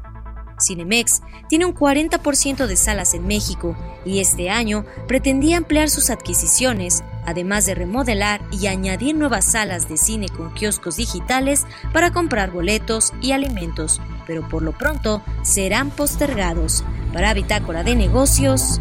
[0.60, 7.04] Cinemex tiene un 40% de salas en México y este año pretendía ampliar sus adquisiciones,
[7.26, 13.14] además de remodelar y añadir nuevas salas de cine con kioscos digitales para comprar boletos
[13.22, 16.84] y alimentos, pero por lo pronto serán postergados.
[17.14, 18.80] Para Bitácora de Negocios,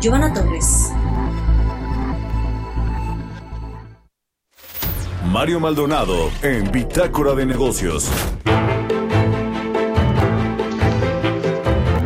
[0.00, 0.90] Giovanna Torres.
[5.32, 8.10] Mario Maldonado en Bitácora de Negocios.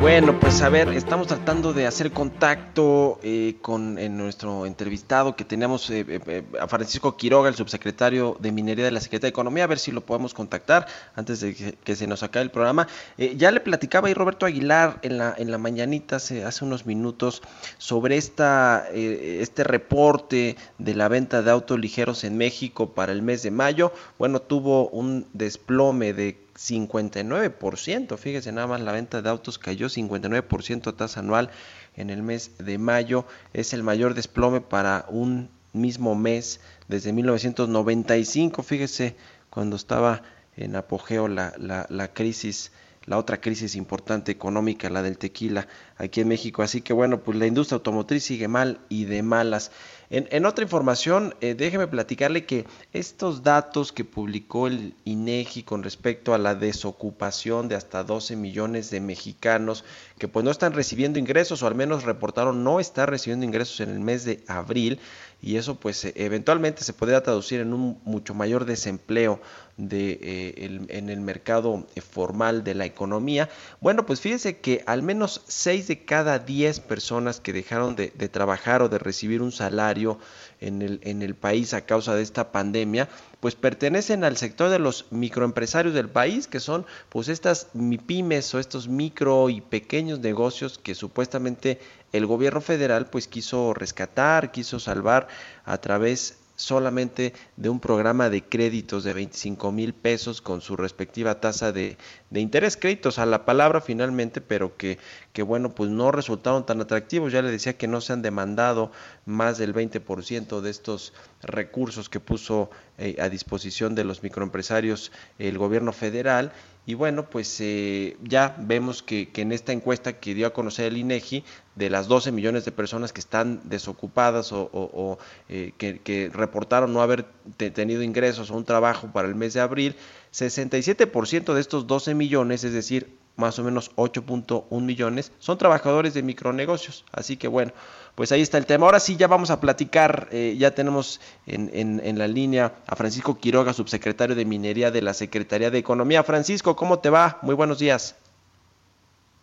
[0.06, 5.90] Bueno, pues a ver, estamos tratando de hacer contacto eh, con nuestro entrevistado que tenemos
[5.90, 9.66] eh, eh, a Francisco Quiroga, el subsecretario de Minería de la Secretaría de Economía, a
[9.66, 10.86] ver si lo podemos contactar
[11.16, 12.86] antes de que, se nos acabe el programa.
[13.18, 17.42] ya le platicaba ahí Roberto Aguilar en la, en la mañanita hace, hace unos minutos
[17.76, 23.42] sobre esta, este reporte de la venta de autos ligeros en México para el mes
[23.42, 23.92] de mayo.
[24.20, 28.16] Bueno, tuvo un desplome de 59%.
[28.16, 31.50] Fíjese, nada más la venta de autos cayó 59% a tasa anual
[31.96, 33.26] en el mes de mayo.
[33.52, 38.62] Es el mayor desplome para un mismo mes desde 1995.
[38.62, 39.16] Fíjese,
[39.50, 40.22] cuando estaba
[40.56, 42.72] en apogeo la, la, la crisis
[43.06, 46.62] la otra crisis importante económica, la del tequila aquí en México.
[46.62, 49.70] Así que bueno, pues la industria automotriz sigue mal y de malas.
[50.08, 56.32] En, otra información, eh, déjeme platicarle que estos datos que publicó el INEGI con respecto
[56.32, 59.84] a la desocupación de hasta 12 millones de mexicanos
[60.16, 63.90] que pues no están recibiendo ingresos o al menos reportaron no estar recibiendo ingresos en
[63.90, 65.00] el mes de abril
[65.40, 69.40] y eso pues e, eventualmente se podría traducir en un mucho mayor desempleo
[69.76, 73.50] de, eh, en el mercado eh, formal de la economía.
[73.80, 78.82] Bueno, pues fíjese que al menos 6 de cada 10 personas que dejaron de, trabajar
[78.82, 80.18] o de recibir un salario
[80.60, 83.08] en el, en el país a causa de esta pandemia,
[83.40, 88.58] pues pertenecen al sector de los microempresarios del país, que son pues estas MIPIMES o
[88.58, 91.78] estos micro y pequeños negocios que supuestamente
[92.16, 95.28] el gobierno federal pues quiso rescatar, quiso salvar
[95.64, 101.38] a través solamente de un programa de créditos de 25 mil pesos con su respectiva
[101.38, 101.98] tasa de,
[102.32, 104.98] interés, créditos a la palabra finalmente, pero que,
[105.32, 107.32] que bueno, pues no resultaron tan atractivos.
[107.32, 108.90] Ya le decía que no se han demandado
[109.26, 111.12] más del 20% de estos
[111.42, 116.52] recursos que puso eh, a disposición de los microempresarios el gobierno federal
[116.86, 120.96] y bueno, pues eh, ya vemos que, en esta encuesta que dio a conocer el
[120.96, 121.42] INEGI,
[121.74, 125.18] de las 12 millones de personas que están desocupadas o,
[125.48, 127.24] eh, que, reportaron no haber
[127.56, 129.96] tenido ingresos o un trabajo para el mes de abril,
[130.32, 136.22] 67% de estos 12 millones, es decir, más o menos 8.1 millones, son trabajadores de
[136.22, 137.04] micronegocios.
[137.12, 137.72] Así que bueno,
[138.14, 138.86] pues ahí está el tema.
[138.86, 143.38] Ahora sí, ya vamos a platicar, eh, ya tenemos en, en, la línea a Francisco
[143.38, 146.22] Quiroga, subsecretario de Minería de la Secretaría de Economía.
[146.22, 147.38] Francisco, ¿cómo te va?
[147.42, 148.16] Muy buenos días.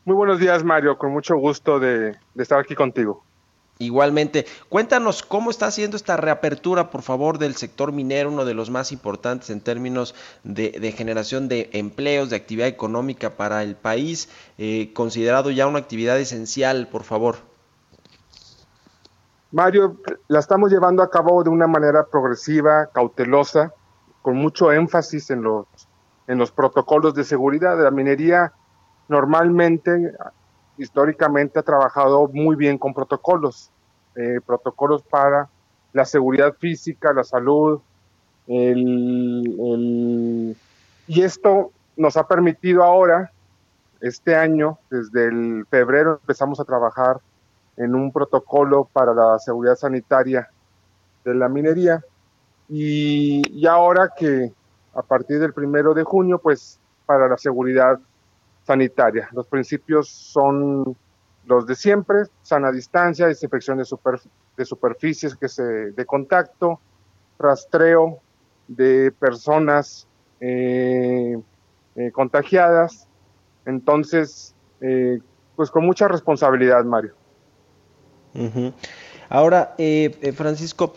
[0.05, 3.23] Muy buenos días, Mario, con mucho gusto de, estar aquí contigo.
[3.79, 8.69] Igualmente, cuéntanos cómo está haciendo esta reapertura, por favor, del sector minero, uno de los
[8.69, 10.13] más importantes en términos
[10.43, 16.19] de, generación de empleos, de actividad económica para el país, eh, considerado ya una actividad
[16.19, 17.37] esencial, por favor.
[19.51, 19.97] Mario,
[20.27, 23.73] la estamos llevando a cabo de una manera progresiva, cautelosa,
[24.21, 25.67] con mucho énfasis en los,
[26.27, 27.79] en los protocolos de seguridad.
[27.79, 28.53] La minería
[29.09, 30.13] normalmente,
[30.77, 33.71] históricamente, ha trabajado muy bien con protocolos,
[34.15, 35.49] eh, protocolos para
[35.91, 37.81] la seguridad física, la salud,
[38.47, 40.55] y
[41.07, 43.31] esto nos ha permitido ahora,
[44.01, 47.21] este año, desde el febrero empezamos a trabajar
[47.77, 50.49] en un protocolo para la seguridad sanitaria
[51.23, 52.03] de la minería.
[52.67, 54.51] Y, ahora que
[54.93, 57.99] a partir del primero de junio, pues para la seguridad
[58.63, 59.29] sanitaria.
[59.31, 60.95] Los principios son
[61.45, 63.85] los de siempre, sana distancia, desinfección de,
[64.57, 66.79] de superficies que se, de contacto,
[67.37, 68.19] rastreo
[68.67, 70.07] de personas
[70.39, 71.37] eh,
[71.95, 73.07] eh, contagiadas.
[73.65, 75.19] Entonces, eh,
[75.55, 77.13] pues con mucha responsabilidad, Mario.
[79.29, 80.93] Ahora, eh, eh, Francisco,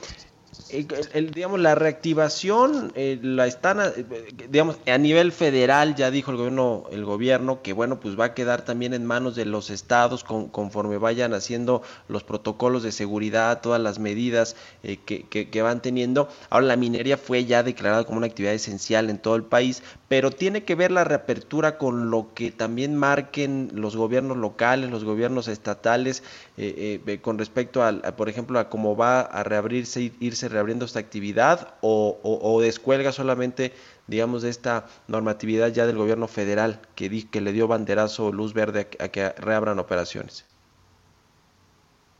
[0.68, 4.04] el, digamos, la reactivación eh, la están, eh,
[4.48, 8.34] digamos, a nivel federal ya dijo el gobierno, el gobierno que bueno, pues va a
[8.34, 13.80] quedar también en manos de los estados conforme vayan haciendo los protocolos de seguridad, todas
[13.80, 16.28] las medidas eh, que, que, van teniendo.
[16.50, 20.30] Ahora la minería fue ya declarada como una actividad esencial en todo el país, pero
[20.30, 25.48] tiene que ver la reapertura con lo que también marquen los gobiernos locales, los gobiernos
[25.48, 26.22] estatales,
[27.22, 32.59] con respecto a, por ejemplo, a cómo va a reabrirse, irse reabriendo esta actividad o,
[32.61, 33.72] descuelga solamente,
[34.07, 38.88] digamos, de esta normatividad ya del gobierno federal que, que le dio banderazo luz verde
[38.99, 40.44] a, que reabran operaciones?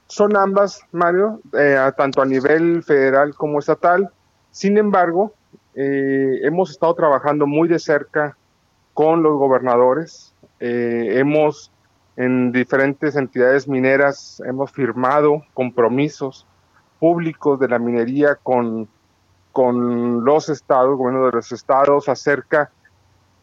[0.09, 4.11] Son ambas, Mario, eh, tanto a nivel federal como estatal.
[4.53, 5.35] Sin embargo,
[5.75, 8.37] eh, hemos estado trabajando muy de cerca
[8.95, 10.33] con los gobernadores.
[10.61, 11.71] Eh, hemos
[12.17, 16.47] en diferentes entidades mineras hemos firmado compromisos
[16.99, 18.89] públicos de la minería con,
[19.53, 22.71] con los estados, gobierno de los estados, acerca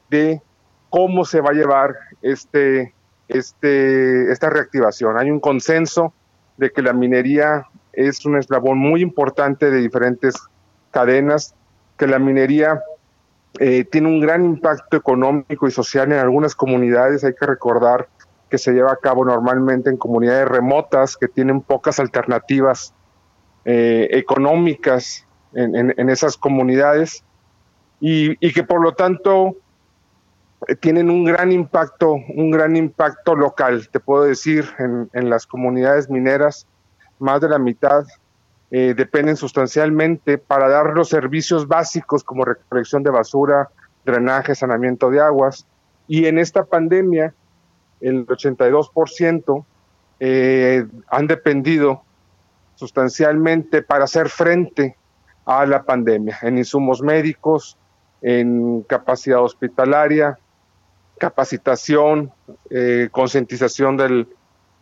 [0.09, 0.41] de
[0.89, 2.93] cómo se va a llevar este,
[3.27, 5.17] este, esta reactivación.
[5.17, 6.13] Hay un consenso
[6.57, 10.35] de que la minería es un eslabón muy importante de diferentes
[10.91, 11.55] cadenas,
[11.97, 12.81] que la minería
[13.59, 17.23] eh, tiene un gran impacto económico y social en algunas comunidades.
[17.23, 18.07] Hay que recordar
[18.49, 22.93] que se lleva a cabo normalmente en comunidades remotas que tienen pocas alternativas
[23.65, 27.23] eh, económicas en, esas comunidades
[27.99, 29.55] y, que por lo tanto
[30.67, 33.87] eh, tienen un gran impacto, un gran impacto local.
[33.89, 36.67] Te puedo decir, en, las comunidades mineras,
[37.19, 38.05] más de la mitad
[38.71, 43.69] eh, dependen sustancialmente para dar los servicios básicos como recolección de basura,
[44.03, 45.67] drenaje, saneamiento de aguas.
[46.07, 47.33] Y en esta pandemia,
[48.01, 49.65] el 82%
[50.19, 52.03] eh, han dependido
[52.83, 54.97] sustancialmente para hacer frente
[55.45, 57.77] a la pandemia, en insumos médicos,
[58.21, 60.37] en capacidad hospitalaria,
[61.17, 62.29] capacitación,
[62.69, 64.27] eh, concientización del,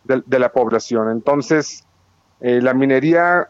[0.04, 1.12] de la población.
[1.12, 1.84] Entonces,
[2.40, 3.46] eh, la minería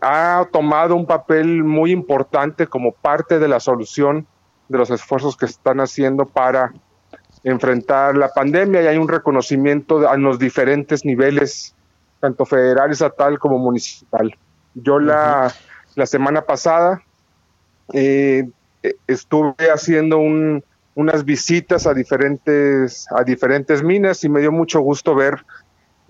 [0.00, 4.26] ha tomado un papel muy importante como parte de la solución
[4.68, 6.72] de los esfuerzos que están haciendo para
[7.44, 11.74] enfrentar la pandemia y hay un reconocimiento a los diferentes niveles,
[12.20, 14.36] tanto federal, estatal como municipal.
[14.74, 15.52] Yo la,
[15.94, 17.02] la semana pasada
[17.92, 18.48] eh,
[19.06, 20.62] estuve haciendo un,
[20.94, 25.44] unas visitas a diferentes, a diferentes minas y me dio mucho gusto ver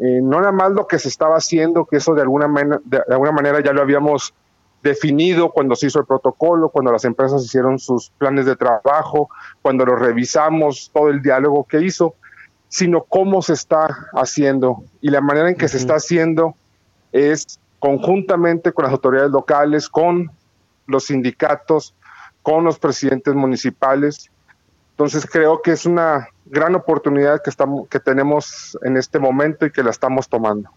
[0.00, 2.48] eh, no nada más lo que se estaba haciendo, que eso de alguna,
[2.84, 4.32] de alguna manera ya lo habíamos
[4.82, 9.28] definido cuando se hizo el protocolo, cuando las empresas hicieron sus planes de trabajo,
[9.60, 12.14] cuando lo revisamos, todo el diálogo que hizo,
[12.70, 14.84] sino cómo se está haciendo.
[15.02, 16.54] Y la manera en que se está haciendo
[17.12, 20.30] es conjuntamente con las autoridades locales, con
[20.86, 21.94] los sindicatos,
[22.42, 24.30] con los presidentes municipales.
[24.92, 29.72] Entonces creo que es una gran oportunidad que, estamos, que tenemos en este momento y
[29.72, 30.70] que la estamos tomando.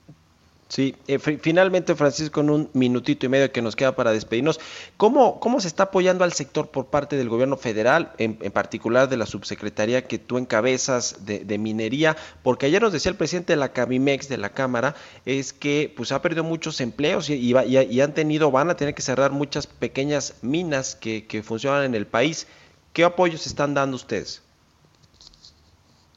[0.69, 4.59] Sí, eh, finalmente Francisco, en un minutito y medio que nos queda para despedirnos,
[4.97, 9.17] ¿cómo, cómo se está apoyando al sector por parte del gobierno federal, en, particular de
[9.17, 12.17] la subsecretaría que tú encabezas de, minería?
[12.41, 14.95] Porque ayer nos decía el presidente de la Cabimex, de la Cámara,
[15.25, 17.53] es que pues ha perdido muchos empleos y,
[18.01, 22.07] han tenido, van a tener que cerrar muchas pequeñas minas que, que funcionan en el
[22.07, 22.47] país.
[22.93, 24.42] ¿Qué apoyos están dando ustedes?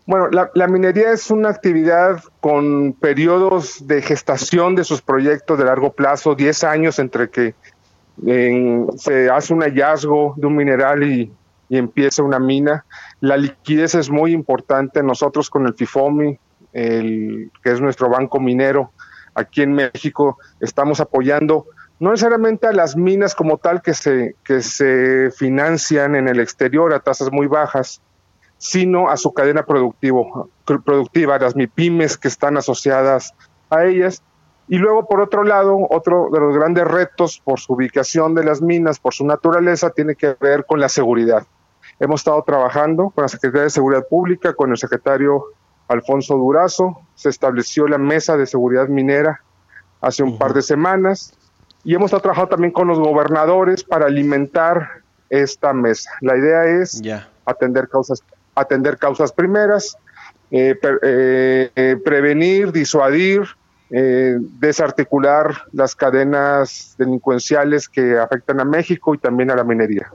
[0.07, 5.93] Bueno, la, minería es una actividad con periodos de gestación de sus proyectos de largo
[5.93, 7.57] plazo, 10 años entre que
[8.97, 11.33] se hace un hallazgo de un mineral y,
[11.69, 12.85] empieza una mina.
[13.21, 15.03] La liquidez es muy importante.
[15.03, 16.39] Nosotros con el FIFOMI,
[16.73, 18.93] el, que es nuestro banco minero,
[19.35, 21.67] aquí en México, estamos apoyando
[21.99, 26.93] no necesariamente a las minas como tal que se, que se financian en el exterior
[26.93, 28.01] a tasas muy bajas,
[28.59, 33.35] sino a su cadena productivo, productiva, las MIPIMES que están asociadas
[33.71, 34.23] a ellas.
[34.69, 38.61] Y luego, por otro lado, otro de los grandes retos por su ubicación de las
[38.61, 41.47] minas, por su naturaleza, tiene que ver con la seguridad.
[42.01, 45.45] Hemos estado trabajando con la Secretaría de Seguridad Pública, con el secretario
[45.89, 49.43] Alfonso Durazo, se estableció la mesa de seguridad minera
[50.01, 51.33] hace un par de semanas
[51.85, 56.11] y hemos estado trabajando también con los gobernadores para alimentar esta mesa.
[56.21, 57.01] La idea es
[57.45, 58.23] atender causas
[58.57, 59.97] atender causas primeras,
[60.51, 63.43] eh, eh, eh, prevenir, disuadir,
[63.89, 70.11] desarticular las cadenas delincuenciales que afectan a México y también a la minería.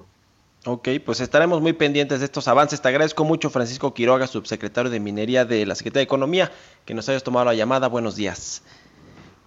[0.65, 2.81] Ok, pues estaremos muy pendientes de estos avances.
[2.81, 6.51] Te agradezco mucho, Francisco Quiroga, subsecretario de Minería de la Secretaría de Economía,
[6.83, 7.87] que nos hayas tomado la llamada.
[7.87, 8.61] Buenos días.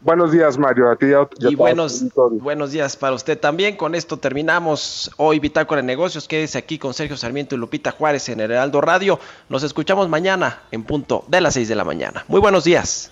[0.05, 0.91] Buenos días, Mario.
[0.91, 1.07] A ti
[1.39, 3.75] y, buenos, buenos días para usted también.
[3.75, 6.29] Con esto terminamos hoy Bitácora de Negocios.
[6.29, 9.19] Quédese aquí con Sergio Sarmiento y Lupita Juárez en el Heraldo Radio.
[9.49, 12.23] Nos escuchamos mañana en punto de las 6 de la mañana.
[12.29, 13.11] Muy buenos días.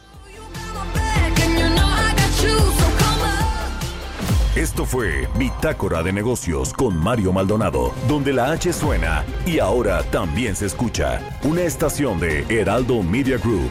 [4.55, 10.55] Esto fue Bitácora de Negocios con Mario Maldonado, donde la H suena y ahora también
[10.55, 11.23] se escucha.
[11.43, 13.71] Una estación de Heraldo Media Group.